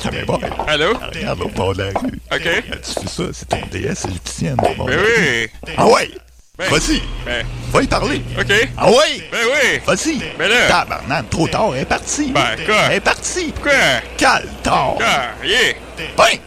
[0.02, 0.40] Chummy boy.
[0.66, 0.94] Allô?
[1.14, 2.18] Regarde au bord de la rue.
[2.32, 2.40] OK.
[2.42, 4.56] Tu fais ça, c'est une déesse égyptienne.
[4.56, 5.48] Ben oui.
[5.76, 6.10] Ah ouais?
[6.58, 7.00] Ben, Vas-y.
[7.24, 7.46] ben.
[7.72, 8.20] Va y parler.
[8.36, 8.68] OK.
[8.76, 9.28] Ah ouais?
[9.30, 9.80] Ben oui.
[9.86, 10.18] Vas-y.
[10.36, 10.66] Ben là.
[10.66, 12.32] Tabarnak, trop tard, elle est partie.
[12.32, 12.76] Ben, quoi?
[12.88, 13.52] Elle est partie.
[13.62, 13.70] Quoi?
[14.16, 14.96] Cale tard.
[15.00, 15.72] Ah, yeah.
[15.96, 16.40] Ben.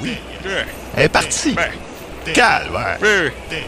[0.00, 0.16] Oui.
[0.42, 0.52] Quoi?
[0.96, 1.52] Elle est partie.
[1.52, 1.70] Ben.
[2.24, 2.98] Ouais.
[3.02, 3.62] Ben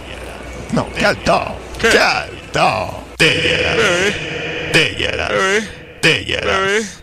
[0.72, 1.54] Non, cale tard.
[1.78, 2.94] Cale tard.
[3.18, 4.14] Dégueulasse.
[4.72, 5.62] Dégueulasse.
[6.02, 7.02] Dégueulasse.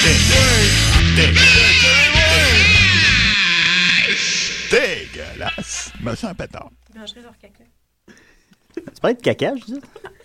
[0.00, 1.10] Dégueulasse.
[4.70, 5.92] Dégueulasse.
[6.02, 6.70] Me sens pétard.
[8.74, 9.80] Tu parlais de caca, je dis?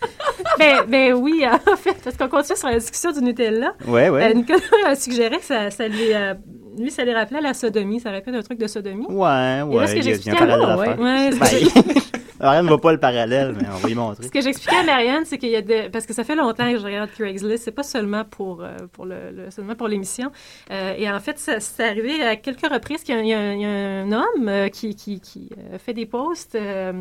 [0.59, 3.73] ben, ben oui, en fait, parce qu'on continue sur la discussion du Nutella.
[3.86, 4.32] Ouais, ouais.
[4.32, 6.36] Euh, Nicolas a suggéré que ça, ça lui, euh,
[6.78, 7.99] lui, ça lui rappelait la sodomie.
[7.99, 9.07] Ça rappelait un truc de sodomie.
[9.07, 9.82] Ouais, Et ouais.
[9.82, 11.32] là, ce que j'expliquais à ouais, ouais,
[12.40, 14.26] Rien ne va pas le parallèle, mais on va y montrer.
[14.26, 15.90] Ce que j'expliquais à Marianne, c'est qu'il y a des...
[15.90, 19.06] Parce que ça fait longtemps que je regarde Craigslist, c'est pas seulement pour, euh, pour
[19.06, 20.32] le, le- seulement pour l'émission.
[20.72, 23.34] Euh, et en fait, ça- c'est arrivé à quelques reprises qu'il y a, il y
[23.34, 26.56] a un- il y a un homme euh, qui, qui, qui fait des posts.
[26.56, 26.92] euh,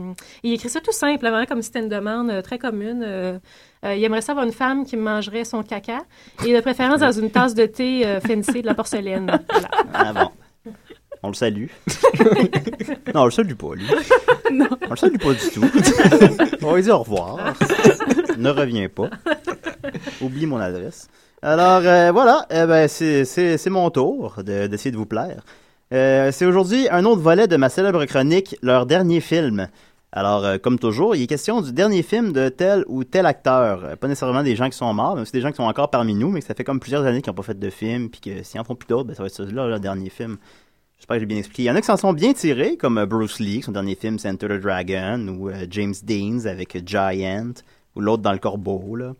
[0.44, 3.02] et il écrit ça tout simplement, comme si c'était une demande très commune.
[3.04, 3.38] euh,
[3.84, 5.98] euh, il aimerait savoir une femme qui mangerait son caca,
[6.46, 9.38] et de préférence dans une tasse de thé euh, fancy de la porcelaine.
[9.50, 9.68] Voilà.
[9.92, 10.30] Ah bon.
[11.24, 11.66] On le salue.
[13.14, 13.86] non, on le salue pas, lui.
[14.86, 15.62] On le salue pas du tout.
[16.62, 17.38] on va lui dire au revoir.
[18.38, 19.08] ne reviens pas.
[20.20, 21.08] Oublie mon adresse.
[21.42, 25.42] Alors, euh, voilà, eh ben, c'est- mon tour de- d'essayer de vous plaire.
[25.94, 29.68] Euh, c'est aujourd'hui un autre volet de ma célèbre chronique, leur dernier film.
[30.12, 33.96] Alors, euh, comme toujours, il est question du dernier film de tel ou tel acteur.
[33.98, 36.14] Pas nécessairement des gens qui sont morts, mais aussi des gens qui sont encore parmi
[36.14, 38.20] nous, mais que ça fait comme plusieurs années qu'ils n'ont pas fait de film, puis
[38.20, 40.36] que s'ils en font plus d'autres, ben, ça va être celui-là, le dernier film.
[41.04, 41.62] J'espère que j'ai bien expliqué.
[41.64, 43.94] Il y en a qui s'en sont bien tirés, comme euh, Bruce Lee, son dernier
[43.94, 47.52] film, c'est Enter the Dragon, ou euh, James Deans avec euh, Giant,
[47.94, 49.12] ou l'autre dans le corbeau, là.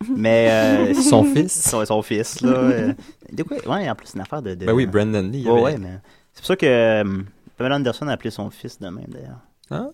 [0.16, 0.48] Mais...
[0.50, 1.52] euh, Son fils.
[1.70, 2.48] Son, son fils, là.
[2.50, 2.92] euh,
[3.32, 3.58] de quoi?
[3.58, 4.56] Ouais, en plus, c'est une affaire de...
[4.56, 5.98] de- Ben oui, Brandon Lee, il y Ouais, avait- ouais, mais...
[6.32, 7.22] C'est pour ça que euh,
[7.56, 9.38] Pamela Anderson a appelé son fils de même, d'ailleurs.
[9.70, 9.90] Ah,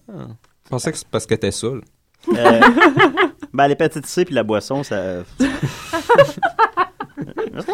[0.64, 1.82] je pensais que c'est parce que t'es saoul.
[2.34, 2.60] Euh,
[3.52, 5.22] ben, les petites C puis la boisson, ça.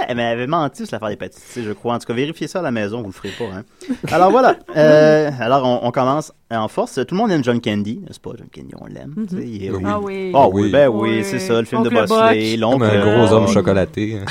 [0.09, 1.95] Elle m'avait menti sur l'affaire d'hépatite C, je crois.
[1.95, 3.45] En tout cas, vérifiez ça à la maison, vous le ferez pas.
[3.57, 3.65] Hein.
[4.11, 4.57] Alors voilà.
[4.77, 6.95] Euh, alors on, on commence en force.
[6.95, 8.31] Tout le monde aime John Candy, n'est-ce pas?
[8.39, 9.15] John Candy, on l'aime.
[9.33, 10.33] il est- Ah oui.
[10.35, 11.25] Ah oui, ben oui, Oui.
[11.25, 12.61] c'est ça, le film de Oncle Bosley, Buck.
[12.61, 12.79] l'oncle.
[12.89, 14.19] Comme un gros homme chocolaté.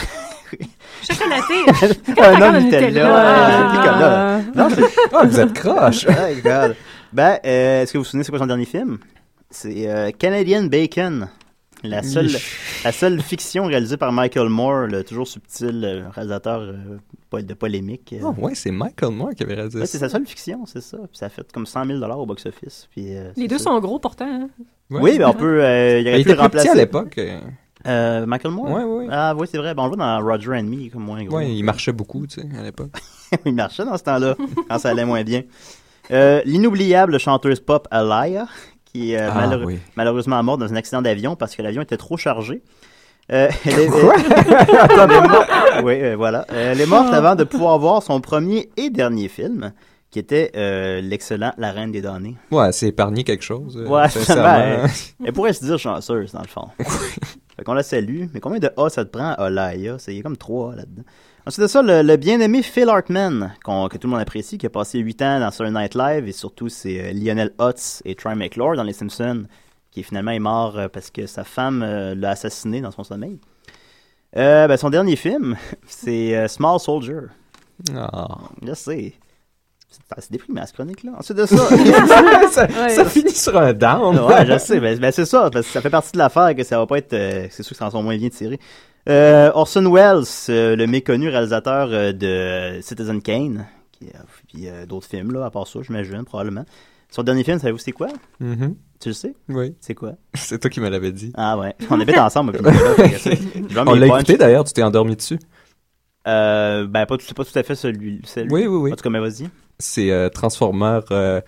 [1.04, 1.54] Chocolaté!
[2.22, 2.88] un homme de Nutella.
[2.90, 3.72] Nutella.
[3.72, 4.42] Nicolas.
[4.56, 4.68] Non,
[5.14, 6.06] Ah, vous êtes croche.
[6.10, 6.76] Oh, God.
[7.14, 8.98] Ben, euh, est-ce que vous vous souvenez c'est quoi son dernier film?
[9.50, 11.28] C'est euh, Canadian Bacon.
[11.84, 12.30] La seule,
[12.84, 18.14] la seule fiction réalisée par Michael Moore, le toujours subtil euh, réalisateur euh, de polémique.
[18.22, 19.92] Oh, ouais, c'est Michael Moore qui avait réalisé Ouais, ça.
[19.94, 20.98] c'est sa seule fiction, c'est ça.
[20.98, 22.88] Puis ça a fait comme 100 000 au box-office.
[22.92, 23.66] Puis, euh, Les deux ça.
[23.66, 24.28] sont gros pourtant.
[24.30, 24.50] hein.
[24.90, 25.64] Oui, ben on peut.
[25.64, 26.70] euh, il aurait petit remplacer.
[26.70, 27.18] à l'époque.
[27.18, 27.40] euh.
[27.88, 28.70] Euh, Michael Moore?
[28.72, 29.08] Ouais, ouais.
[29.10, 29.74] Ah, oui, c'est vrai.
[29.74, 31.38] Ben, on le voit dans Roger and Me, comme moins gros.
[31.38, 32.92] Ouais, il marchait beaucoup, tu sais, à l'époque.
[33.46, 34.36] il marchait dans ce temps-là,
[34.70, 35.42] quand ça allait moins bien.
[36.12, 38.48] Euh, L'inoubliable chanteuse pop Alaya,
[38.92, 39.80] qui est euh, Ah, malheureux- oui.
[39.96, 42.62] malheureusement morte dans un accident d'avion parce que l'avion était trop chargé.
[43.32, 44.14] Euh, elle est, Quoi?
[44.18, 45.50] Elle est morte-
[45.84, 46.46] oui, euh, voilà.
[46.52, 49.72] Euh, Elle est morte avant de pouvoir voir son premier et dernier film,
[50.10, 50.52] qui était
[51.02, 52.36] l'excellent La Reine des Damnés.
[52.52, 53.78] Ouais, c'est épargné quelque chose.
[53.88, 54.90] Ouais, ben,
[55.24, 56.68] elle pourrait se dire chanceuse, dans le fond.
[57.56, 58.26] Fait qu'on la salue.
[58.34, 59.98] Mais combien de A ça te prend, Olaya?
[60.00, 61.04] C'est il y a comme trois là-dedans.
[61.48, 64.70] Ensuite de ça, le, le bien-aimé Phil Hartman, que tout le monde apprécie, qui a
[64.70, 68.36] passé 8 ans dans Saturday Night Live, et surtout c'est euh, Lionel Hutz et Troy
[68.36, 69.46] McClure dans Les Simpsons,
[69.90, 73.40] qui finalement est mort euh, parce que sa femme euh, l'a assassiné dans son sommeil.
[74.38, 77.22] Euh, ben, son dernier film, c'est euh, Small Soldier.
[77.96, 78.28] Ah.
[78.66, 79.14] Je sais.
[80.20, 81.12] C'est déprimant, cette chronique-là.
[81.18, 81.58] Ensuite de ça...
[82.52, 84.18] Ça- ça finit sur un down.
[84.20, 84.80] Ouais, je sais.
[84.80, 86.98] Ben, ben, c'est ça, parce que ça fait partie de l'affaire que ça va pas
[87.00, 87.12] être...
[87.14, 88.60] euh, c'est sûr que ça en sont moins bien tirés.
[89.10, 94.06] Euh, Orson Welles, euh, le méconnu réalisateur euh, de Citizen Kane, qui,
[94.48, 96.66] puis euh, d'autres films, là, à part ça, j'imagine, probablement.
[97.10, 98.08] Son dernier film, savez-vous c'est quoi?
[98.40, 98.76] Mhm.
[99.00, 99.34] Tu le sais?
[99.50, 99.76] Oui.
[99.82, 100.14] C'est quoi?
[100.36, 101.34] C'est toi qui me l'avais dit.
[101.36, 101.74] Ah ouais.
[101.90, 102.54] On habite ensemble.
[102.54, 105.40] puis là, On l'a écouté d'ailleurs, tu t'es endormi dessus.
[106.28, 108.22] Euh, ben, pas, c'est pas tout à fait celui.
[108.26, 108.52] celui.
[108.54, 108.94] Oui, oui, oui.
[108.94, 109.50] En tout cas, mais vas-y.
[109.80, 111.42] C'est euh, Transformer euh,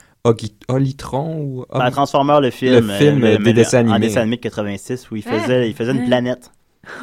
[0.67, 1.65] Olitron ou...
[1.71, 2.87] Ben, Transformer, le film.
[2.87, 4.07] Le film des dessins En animés.
[4.07, 6.51] dessin animé de 86, où il faisait, il faisait une planète.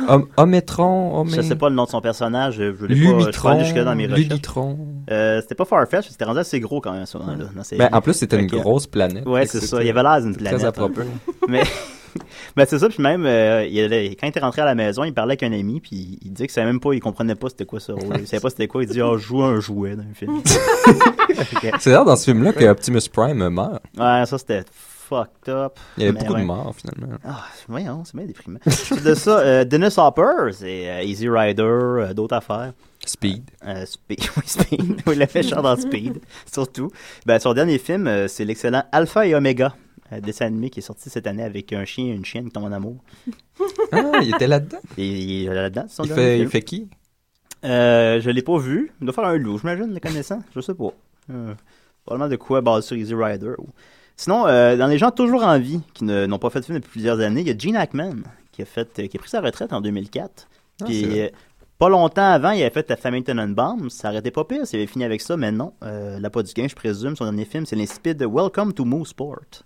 [0.09, 1.33] Hom- Ométron, Omé...
[1.37, 2.55] Je sais pas le nom de son personnage.
[2.57, 2.95] Je, je l'ai pas.
[2.95, 4.21] Je Lumitron, suis pas dans mes recherches.
[4.29, 4.79] Luditron.
[5.11, 7.07] Euh, c'était pas Farfetch, c'était rendu assez gros quand même,
[7.79, 9.27] Ben, en plus, c'était une grosse planète.
[9.27, 9.81] Ouais, c'est ça.
[9.81, 10.65] Il y avait l'air d'une très planète.
[10.67, 11.01] à propos.
[11.49, 11.63] Mais,
[12.57, 12.89] ben, c'est ça.
[12.91, 15.43] Puis même, euh, il allait- quand il était rentré à la maison, il parlait avec
[15.45, 17.93] un ami, puis il disait que savait même pas, il comprenait pas c'était quoi ce
[17.93, 18.17] rôle.
[18.19, 18.83] Il savait pas c'était quoi.
[18.83, 20.43] Il dit, oh, je joue un jouet dans un film.
[21.63, 23.83] Que- C'est là dans ce film-là que Optimus Prime meurt.
[23.97, 24.63] Ouais, ça c'était
[25.11, 25.79] fucked up.
[25.97, 26.41] Il y avait Mais beaucoup ouais.
[26.41, 27.19] de morts, finalement.
[27.25, 28.61] Ah, voyons, c'est bien déprimant.
[29.05, 32.73] De ça, euh, Dennis Hopper, c'est euh, Easy Rider, euh, d'autres affaires.
[33.05, 33.51] Speed.
[33.87, 35.03] Speed, oui, Speed.
[35.07, 36.21] oui, le méchant dans Speed,
[36.53, 36.91] surtout.
[37.27, 39.75] Ben, son dernier film, c'est l'excellent Alpha et Omega,
[40.23, 42.65] dessin animé qui est sorti cette année avec un chien et une chienne qui tombent
[42.65, 42.97] en amour.
[43.93, 44.79] Ah, il était là-dedans?
[44.97, 46.43] Il est là-dedans, son Il fait, film.
[46.45, 46.89] il fait qui?
[47.65, 48.91] Euh, je l'ai pas vu.
[49.01, 50.43] Il doit faire un loup, j'imagine, le connaissant.
[50.55, 50.93] Je sais pas.
[51.31, 51.55] Euh,
[52.05, 53.53] probablement de quoi basé sur Easy Rider.
[53.59, 53.67] ou-
[54.21, 56.77] Sinon, euh, dans les gens toujours en vie, qui ne- n'ont pas fait de film
[56.79, 58.17] depuis plusieurs années, il y a Gene Hackman,
[58.53, 60.47] qui a, fait, euh, qui a pris sa retraite en 2004.
[60.83, 61.33] Ah, Puis, c'est vrai.
[61.33, 61.37] euh,
[61.79, 63.89] pas longtemps avant, il avait fait La Famille Tenenbaum.
[63.89, 65.73] Ça arrêtait pas pire, s'il avait fini avec ça, mais non.
[65.85, 67.17] Euh, la pas du gain, je présume.
[67.17, 69.65] Son dernier film, c'est l'insipide Welcome to Mooseport.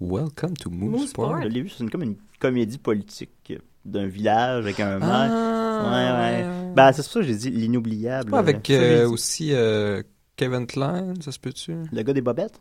[0.00, 1.42] Welcome to Mooseport.
[1.42, 3.52] Je l'ai vu, c'est une- comme une comédie politique
[3.84, 5.28] d'un village avec un maire.
[5.30, 6.48] Ah, ouais, ouais.
[6.48, 6.72] ouais.
[6.74, 8.30] Ben, c'est pour ça que j'ai dit l'inoubliable.
[8.30, 10.02] Pas avec euh, aussi euh,
[10.36, 11.74] Kevin Klein, ça se peut-tu?
[11.92, 12.58] Le gars des bobettes?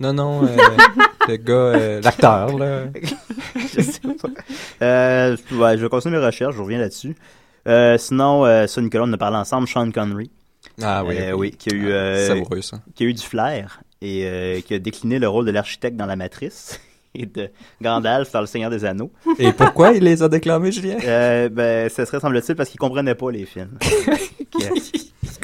[0.00, 0.48] Non, non, euh,
[1.28, 2.86] le gars, euh, l'acteur, là.
[3.56, 4.28] je sais pas.
[4.82, 7.16] Euh, ouais, je vais continuer mes recherches, je reviens là-dessus.
[7.68, 10.30] Euh, sinon, ça, Nicolas, on a parlé ensemble, Sean Connery.
[10.82, 11.50] Ah oui, oui.
[11.52, 12.80] qui a eu, euh, Savoureux, ça.
[12.94, 16.16] qui a eu du flair et qui a décliné le rôle de l'architecte dans La
[16.16, 16.80] Matrice
[17.14, 17.48] et de
[17.80, 19.12] Gandalf dans Le Seigneur des Anneaux.
[19.38, 20.96] Et pourquoi il les a déclamés, Julien?
[21.48, 23.78] Ben, ce serait, semble-t-il, parce qu'il comprenait pas les films.
[24.58, 24.66] Il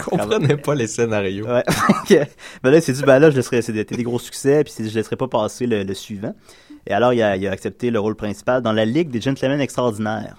[0.05, 1.46] comprenait pas les scénarios.
[1.46, 1.62] Ouais.
[2.62, 4.94] ben là, il s'est dit, ben là, je laisserai, c'était des gros succès, puis je
[4.94, 6.34] laisserai pas passer le, le suivant.
[6.86, 9.61] Et alors, il a, il a accepté le rôle principal dans la Ligue des Gentlemen
[9.61, 10.36] Extraordinaires.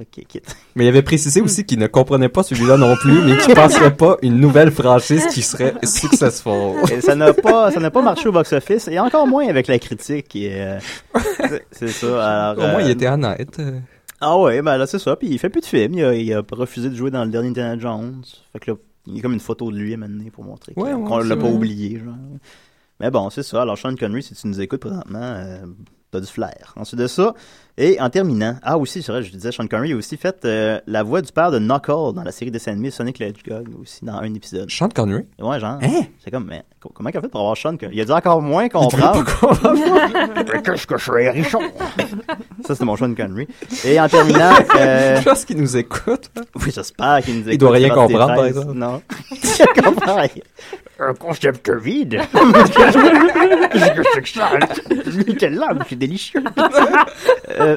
[0.00, 0.56] Ok, quitte.
[0.76, 3.54] Mais il avait précisé aussi qu'il ne comprenait pas celui-là non plus, mais qu'il ne
[3.54, 6.76] penserait pas une nouvelle franchise qui serait successful.
[6.90, 9.78] Et ça n'a pas, ça n'a pas marché au box-office, et encore moins avec la
[9.78, 10.34] critique.
[10.36, 10.78] Et, euh,
[11.48, 12.50] c'est- c'est ça.
[12.50, 13.58] Alors, Au moins, il euh, était honnête.
[13.58, 13.78] euh.
[14.22, 15.16] Ah ouais, ben là, c'est ça.
[15.16, 15.94] Puis il fait plus de films.
[15.94, 18.22] Il a, il a refusé de jouer dans le dernier Indiana Jones.
[18.52, 18.76] Fait que là,
[19.06, 21.08] il y a comme une photo de lui à mener pour montrer que- Ouais, ouais,
[21.08, 21.98] qu'on l'a pas oublié.
[21.98, 22.14] Genre.
[23.00, 23.62] Mais bon, c'est ça.
[23.62, 25.64] Alors, Sean Connery, si tu nous écoutes présentement, euh,
[26.10, 26.74] t'as du flair.
[26.76, 27.34] Ensuite de ça,
[27.78, 30.78] et en terminant, ah aussi, c'est vrai, je disais, Sean Connery a aussi fait euh,
[30.86, 34.04] la voix du père de Knuckle dans la série dessin animé Sonic the Hedgehog, aussi
[34.04, 34.68] dans un épisode.
[34.70, 35.24] Sean Connery?
[35.38, 35.78] Ouais, genre.
[35.82, 36.02] Hein?
[36.22, 37.96] C'est comme, mais co- comment il a fait pour avoir Sean Connery?
[37.96, 39.24] Il a dû encore moins comprendre.
[40.34, 41.60] Mais Qu'est-ce que je suis richon?
[42.66, 43.46] Ça, c'est mon Sean Connery.
[43.84, 46.30] Et en terminant, euh, Je pense qu'il nous écoute.
[46.56, 47.52] oui, j'espère qu'il nous écoute.
[47.54, 48.48] Il doit rien comprendre, par 13.
[48.48, 48.72] exemple.
[48.76, 49.00] Non.
[49.30, 50.28] Il comprend rien.
[51.00, 52.20] Un concept vide.
[52.32, 54.50] Qu'est-ce que c'est que ça?
[55.26, 56.42] Nutella, mais c'est délicieux.
[57.58, 57.76] Euh,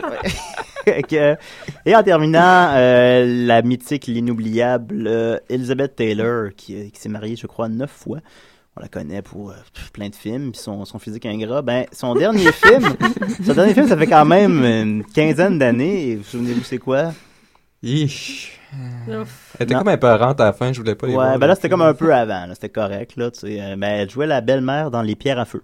[1.08, 1.36] que-
[1.86, 7.48] et en terminant, euh, la mythique, l'inoubliable euh, Elizabeth Taylor, qui, qui s'est mariée, je
[7.48, 8.20] crois, neuf fois.
[8.76, 9.56] On la connaît pour euh,
[9.94, 11.62] plein de films, puis son, son physique ingrat.
[11.62, 12.90] Ben, son dernier film,
[13.46, 16.10] son dernier film, ça fait quand même une quinzaine d'années.
[16.10, 17.14] Et vous souvenez-vous, c'est quoi?
[17.84, 18.60] Ish.
[19.08, 19.56] Ouf.
[19.60, 19.80] Elle était Non.
[19.82, 21.38] comme épeurante à la fin, je voulais pas les Ouais, voir.
[21.40, 23.62] ben là, c'était comme un peu avant, là, c'était correct, là, tu sais.
[23.62, 25.64] euh, Mais elle jouait la belle-mère dans Les Pierres à Feu.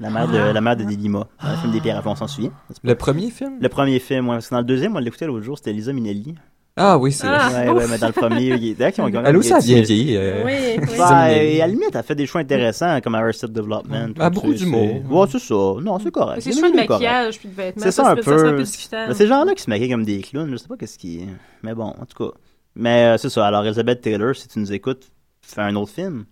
[0.00, 2.16] La mère de, la mère de Delima, dans le film des Pierres à Feu, on
[2.16, 2.50] s'en souvient.
[2.82, 3.58] Le premier film?
[3.60, 5.92] Le premier film, ouais, parce que dans le deuxième, on l'écoutait l'autre jour, c'était Lisa
[5.92, 6.34] Minnelli.
[6.76, 7.50] Ah oui, c'est Ah.
[7.52, 10.16] Ouais, ouais, mais dans le premier, il est- ont- ont- Elle aussi, a bien vieilli.
[10.16, 10.86] euh, Oui, oui.
[10.98, 11.60] Ben, Minnelli.
[11.60, 14.12] à la limite, elle fait des choix intéressants, comme Arrested Development.
[14.16, 14.88] Elle a beaucoup d'humour.
[15.08, 15.54] c'est- Ouais, c'est ça.
[15.80, 16.40] Non, c'est correct.
[16.42, 17.82] C'est choix de maquillage puis de vêtements.
[17.84, 18.56] C'est ça un peu.
[19.08, 21.24] Mais ces gens-là qui se maquillent comme des clowns, je sais pas qu'est-ce qui.
[21.62, 22.34] Mais bon, en tout cas.
[22.74, 23.46] Mais euh, c'est ça.
[23.46, 25.04] Alors, Elizabeth Taylor, si tu nous écoutes,
[25.42, 26.24] fais un autre film.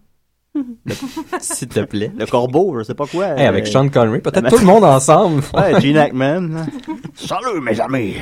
[1.40, 2.12] S'il te plaît.
[2.16, 3.28] Le Corbeau, je sais pas quoi.
[3.38, 5.42] Hey, avec Euh, Sean Connery, peut-être tout le monde ensemble.
[5.54, 6.66] Ouais, Gene Hackman.
[7.14, 8.16] Salut, mes amis!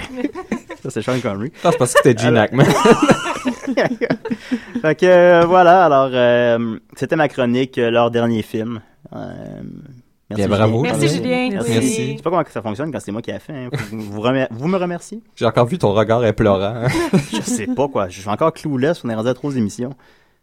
[0.83, 1.51] Ça, c'est Sean Connery.
[1.65, 2.65] Je pensais que c'était Gene Alors- Hackman.
[4.83, 8.81] fait que euh, voilà, alors euh, c'était ma chronique, euh, leur dernier film.
[9.15, 9.63] Euh,
[10.33, 11.49] Bien, bravo, Merci, Julien.
[11.51, 11.71] Merci.
[11.73, 12.13] Merci.
[12.13, 13.53] Je sais pas comment ça fonctionne quand c'est moi qui ai fait.
[13.53, 13.69] hein.
[13.91, 15.21] Vous, vous remer- vous me remerciez?
[15.35, 16.85] J'ai encore vu ton regard implorant.
[17.33, 18.09] Je sais pas quoi.
[18.09, 19.03] Je suis encore clueless.
[19.05, 19.91] On est rendu à trop d'émissions.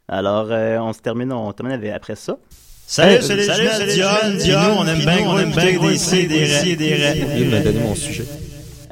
[0.08, 2.38] Alors, euh, on se termine, on termine avec- après ça.
[2.86, 4.38] Salut, c'est les jumelles Dionne.
[4.38, 7.28] Dis-nous, on aime bien gros écouter des si et des raies.
[7.38, 8.24] Il m'a donné mon sujet.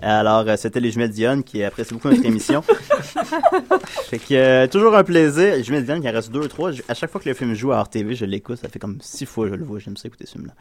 [0.01, 2.61] Alors, euh, c'était les jumelles Dionne qui apprécient beaucoup notre émission.
[4.09, 5.55] fait que, euh, toujours un plaisir.
[5.55, 6.71] Les jumelles Dionne, il en reste deux, trois.
[6.73, 8.57] Je- À chaque fois que le film joue à RTV, je l'écoute.
[8.57, 9.79] Ça fait comme six fois que je le vois.
[9.79, 10.53] J'aime ça écouter ce film-là.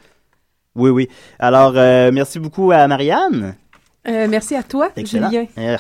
[0.76, 1.08] Oui, oui.
[1.40, 3.56] Alors, euh, merci beaucoup à Marianne.
[4.06, 5.28] Euh, merci à toi, Excellent.
[5.30, 5.46] Julien.
[5.56, 5.74] Eh,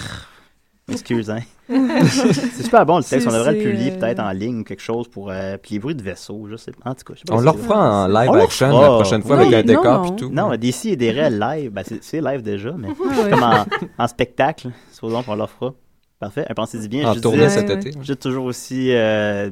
[0.92, 1.38] Excuse, hein.
[1.68, 3.26] C'est super bon le texte.
[3.28, 5.30] On devrait le publier peut-être en ligne ou quelque chose pour.
[5.30, 6.90] euh, puis les bruits de vaisseau, je sais pas.
[6.90, 8.88] En tout cas, je sais pas On si le refera en live On action la
[8.88, 10.10] prochaine fois avec un décor non.
[10.10, 10.30] pis tout.
[10.30, 11.70] Non, d'ici et des réels live.
[11.70, 13.30] Ben, c'est- live déjà, mais Ah ouais.
[13.30, 13.64] comme en,
[13.98, 14.68] en spectacle.
[14.92, 15.72] Supposons qu'on le refera.
[16.20, 16.46] Parfait.
[16.48, 17.08] Un pensez-y bien.
[17.10, 17.90] En je tournée cet été.
[18.02, 18.92] J'ai toujours aussi.
[18.92, 19.50] euh,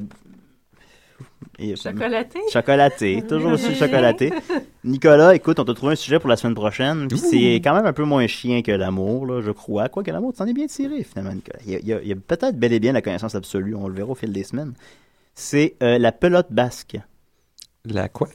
[1.71, 2.39] et- Chocolaté?
[2.53, 3.23] Chocolaté.
[3.29, 4.33] Toujours aussi chocolaté.
[4.85, 7.09] Nicolas, écoute, on t'a trouvé un sujet pour la semaine prochaine.
[7.09, 9.89] Puis c'est quand même un peu moins chien que l'amour, là, je crois.
[9.89, 11.59] Quoi que l'amour, tu t'en es bien tiré, finalement, Nicolas.
[11.67, 13.35] Il y a, il y a- il y a peut-être bel et bien la connaissance
[13.35, 13.75] absolue.
[13.75, 14.73] On le verra au fil des semaines.
[15.35, 16.99] C'est euh, la pelote basque.
[17.85, 18.29] La quoi?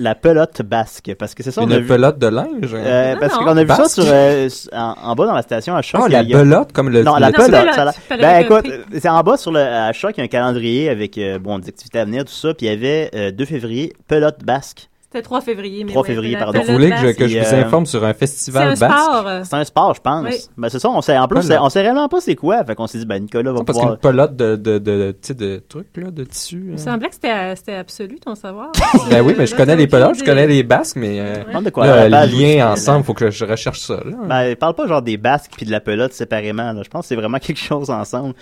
[0.00, 1.14] La pelote basque.
[1.18, 2.48] Parce que c'est ça, on Une a vu- pelote de linge?
[2.74, 3.82] Euh, Non, parce qu'on a vu Basque?
[3.82, 6.00] ça sur, euh, en, en bas dans la station à choc.
[6.04, 7.50] Ah, la a- belote, comme le- Non, le- la Non, pelote.
[7.50, 7.92] pelote, ça, là.
[8.08, 8.66] pelote Ben écoute,
[9.00, 11.58] c'est en bas sur le à choc, il y a un calendrier avec euh, bon
[11.60, 12.54] des activités à venir, tout ça.
[12.54, 14.88] Puis il y avait euh, 2 février, pelote basque.
[15.14, 15.84] C'était 3 février.
[15.84, 16.60] Mais 3 ouais, février, pardon.
[16.66, 18.98] Vous voulez que je, que je vous euh, informe sur un C'est festival un basque?
[19.00, 19.26] sport.
[19.28, 20.24] euh, C'est un sport, je pense.
[20.24, 20.36] Oui.
[20.56, 22.88] Ben c'est ça, on sait en plus, on sait réellement pas c'est quoi, fait qu'on
[22.88, 25.96] s'est dit ben Nicolas va Parce pouvoir qu'une pelote de, de, de, sais, de trucs,
[25.96, 26.56] là, de tissu.
[26.64, 26.78] Il me hein.
[26.78, 28.72] semblait que c'était c'était absolu, ton savoir.
[29.08, 32.08] Ben oui, mais je connais les pelotes, je connais les basques, mais euh, de quoi,
[32.08, 34.00] lien ensemble, faut que je recherche ça.
[34.04, 34.16] Là.
[34.26, 36.72] Ben, parle pas genre des basques puis de la pelote séparément.
[36.72, 36.82] Là.
[36.82, 38.34] Je pense que c'est vraiment quelque chose ensemble.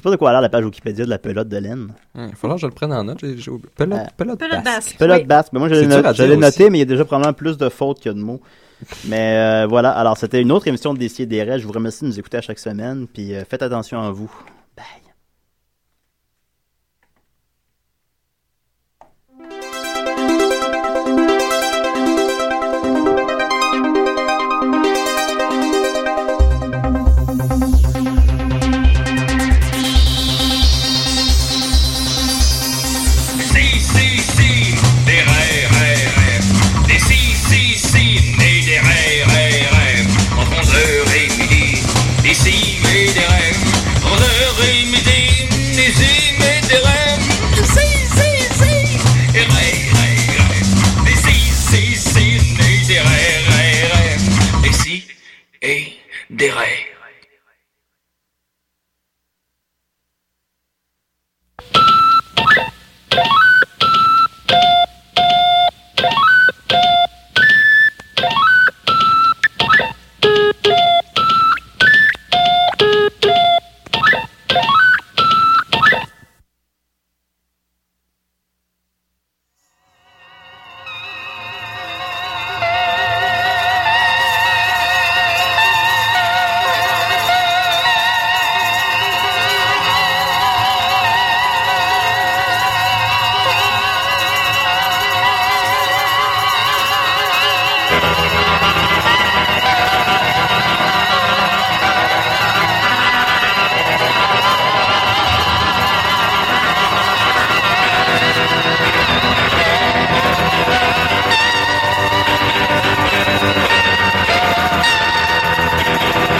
[0.00, 1.88] Je sais pas de quoi a l'air la page Wikipédia de la pelote de laine.
[2.14, 3.18] Il va falloir que je le prenne en note.
[3.20, 3.68] j'ai- j'ai oublié.
[3.76, 4.64] Pelote, Euh, pelote, Pelote basque.
[4.64, 4.96] basque.
[4.98, 5.24] Pelote Oui.
[5.26, 5.52] basque.
[5.52, 8.00] Ben, moi, je l'ai je noté, mais il y a déjà probablement plus de fautes
[8.02, 8.40] que de mots.
[9.08, 11.60] Mais euh, voilà, alors c'était une autre émission de Décider des rêves.
[11.60, 13.06] Je vous remercie de nous écouter à chaque semaine.
[13.12, 14.32] Puis euh, faites attention à vous.
[56.30, 56.89] Des rêves,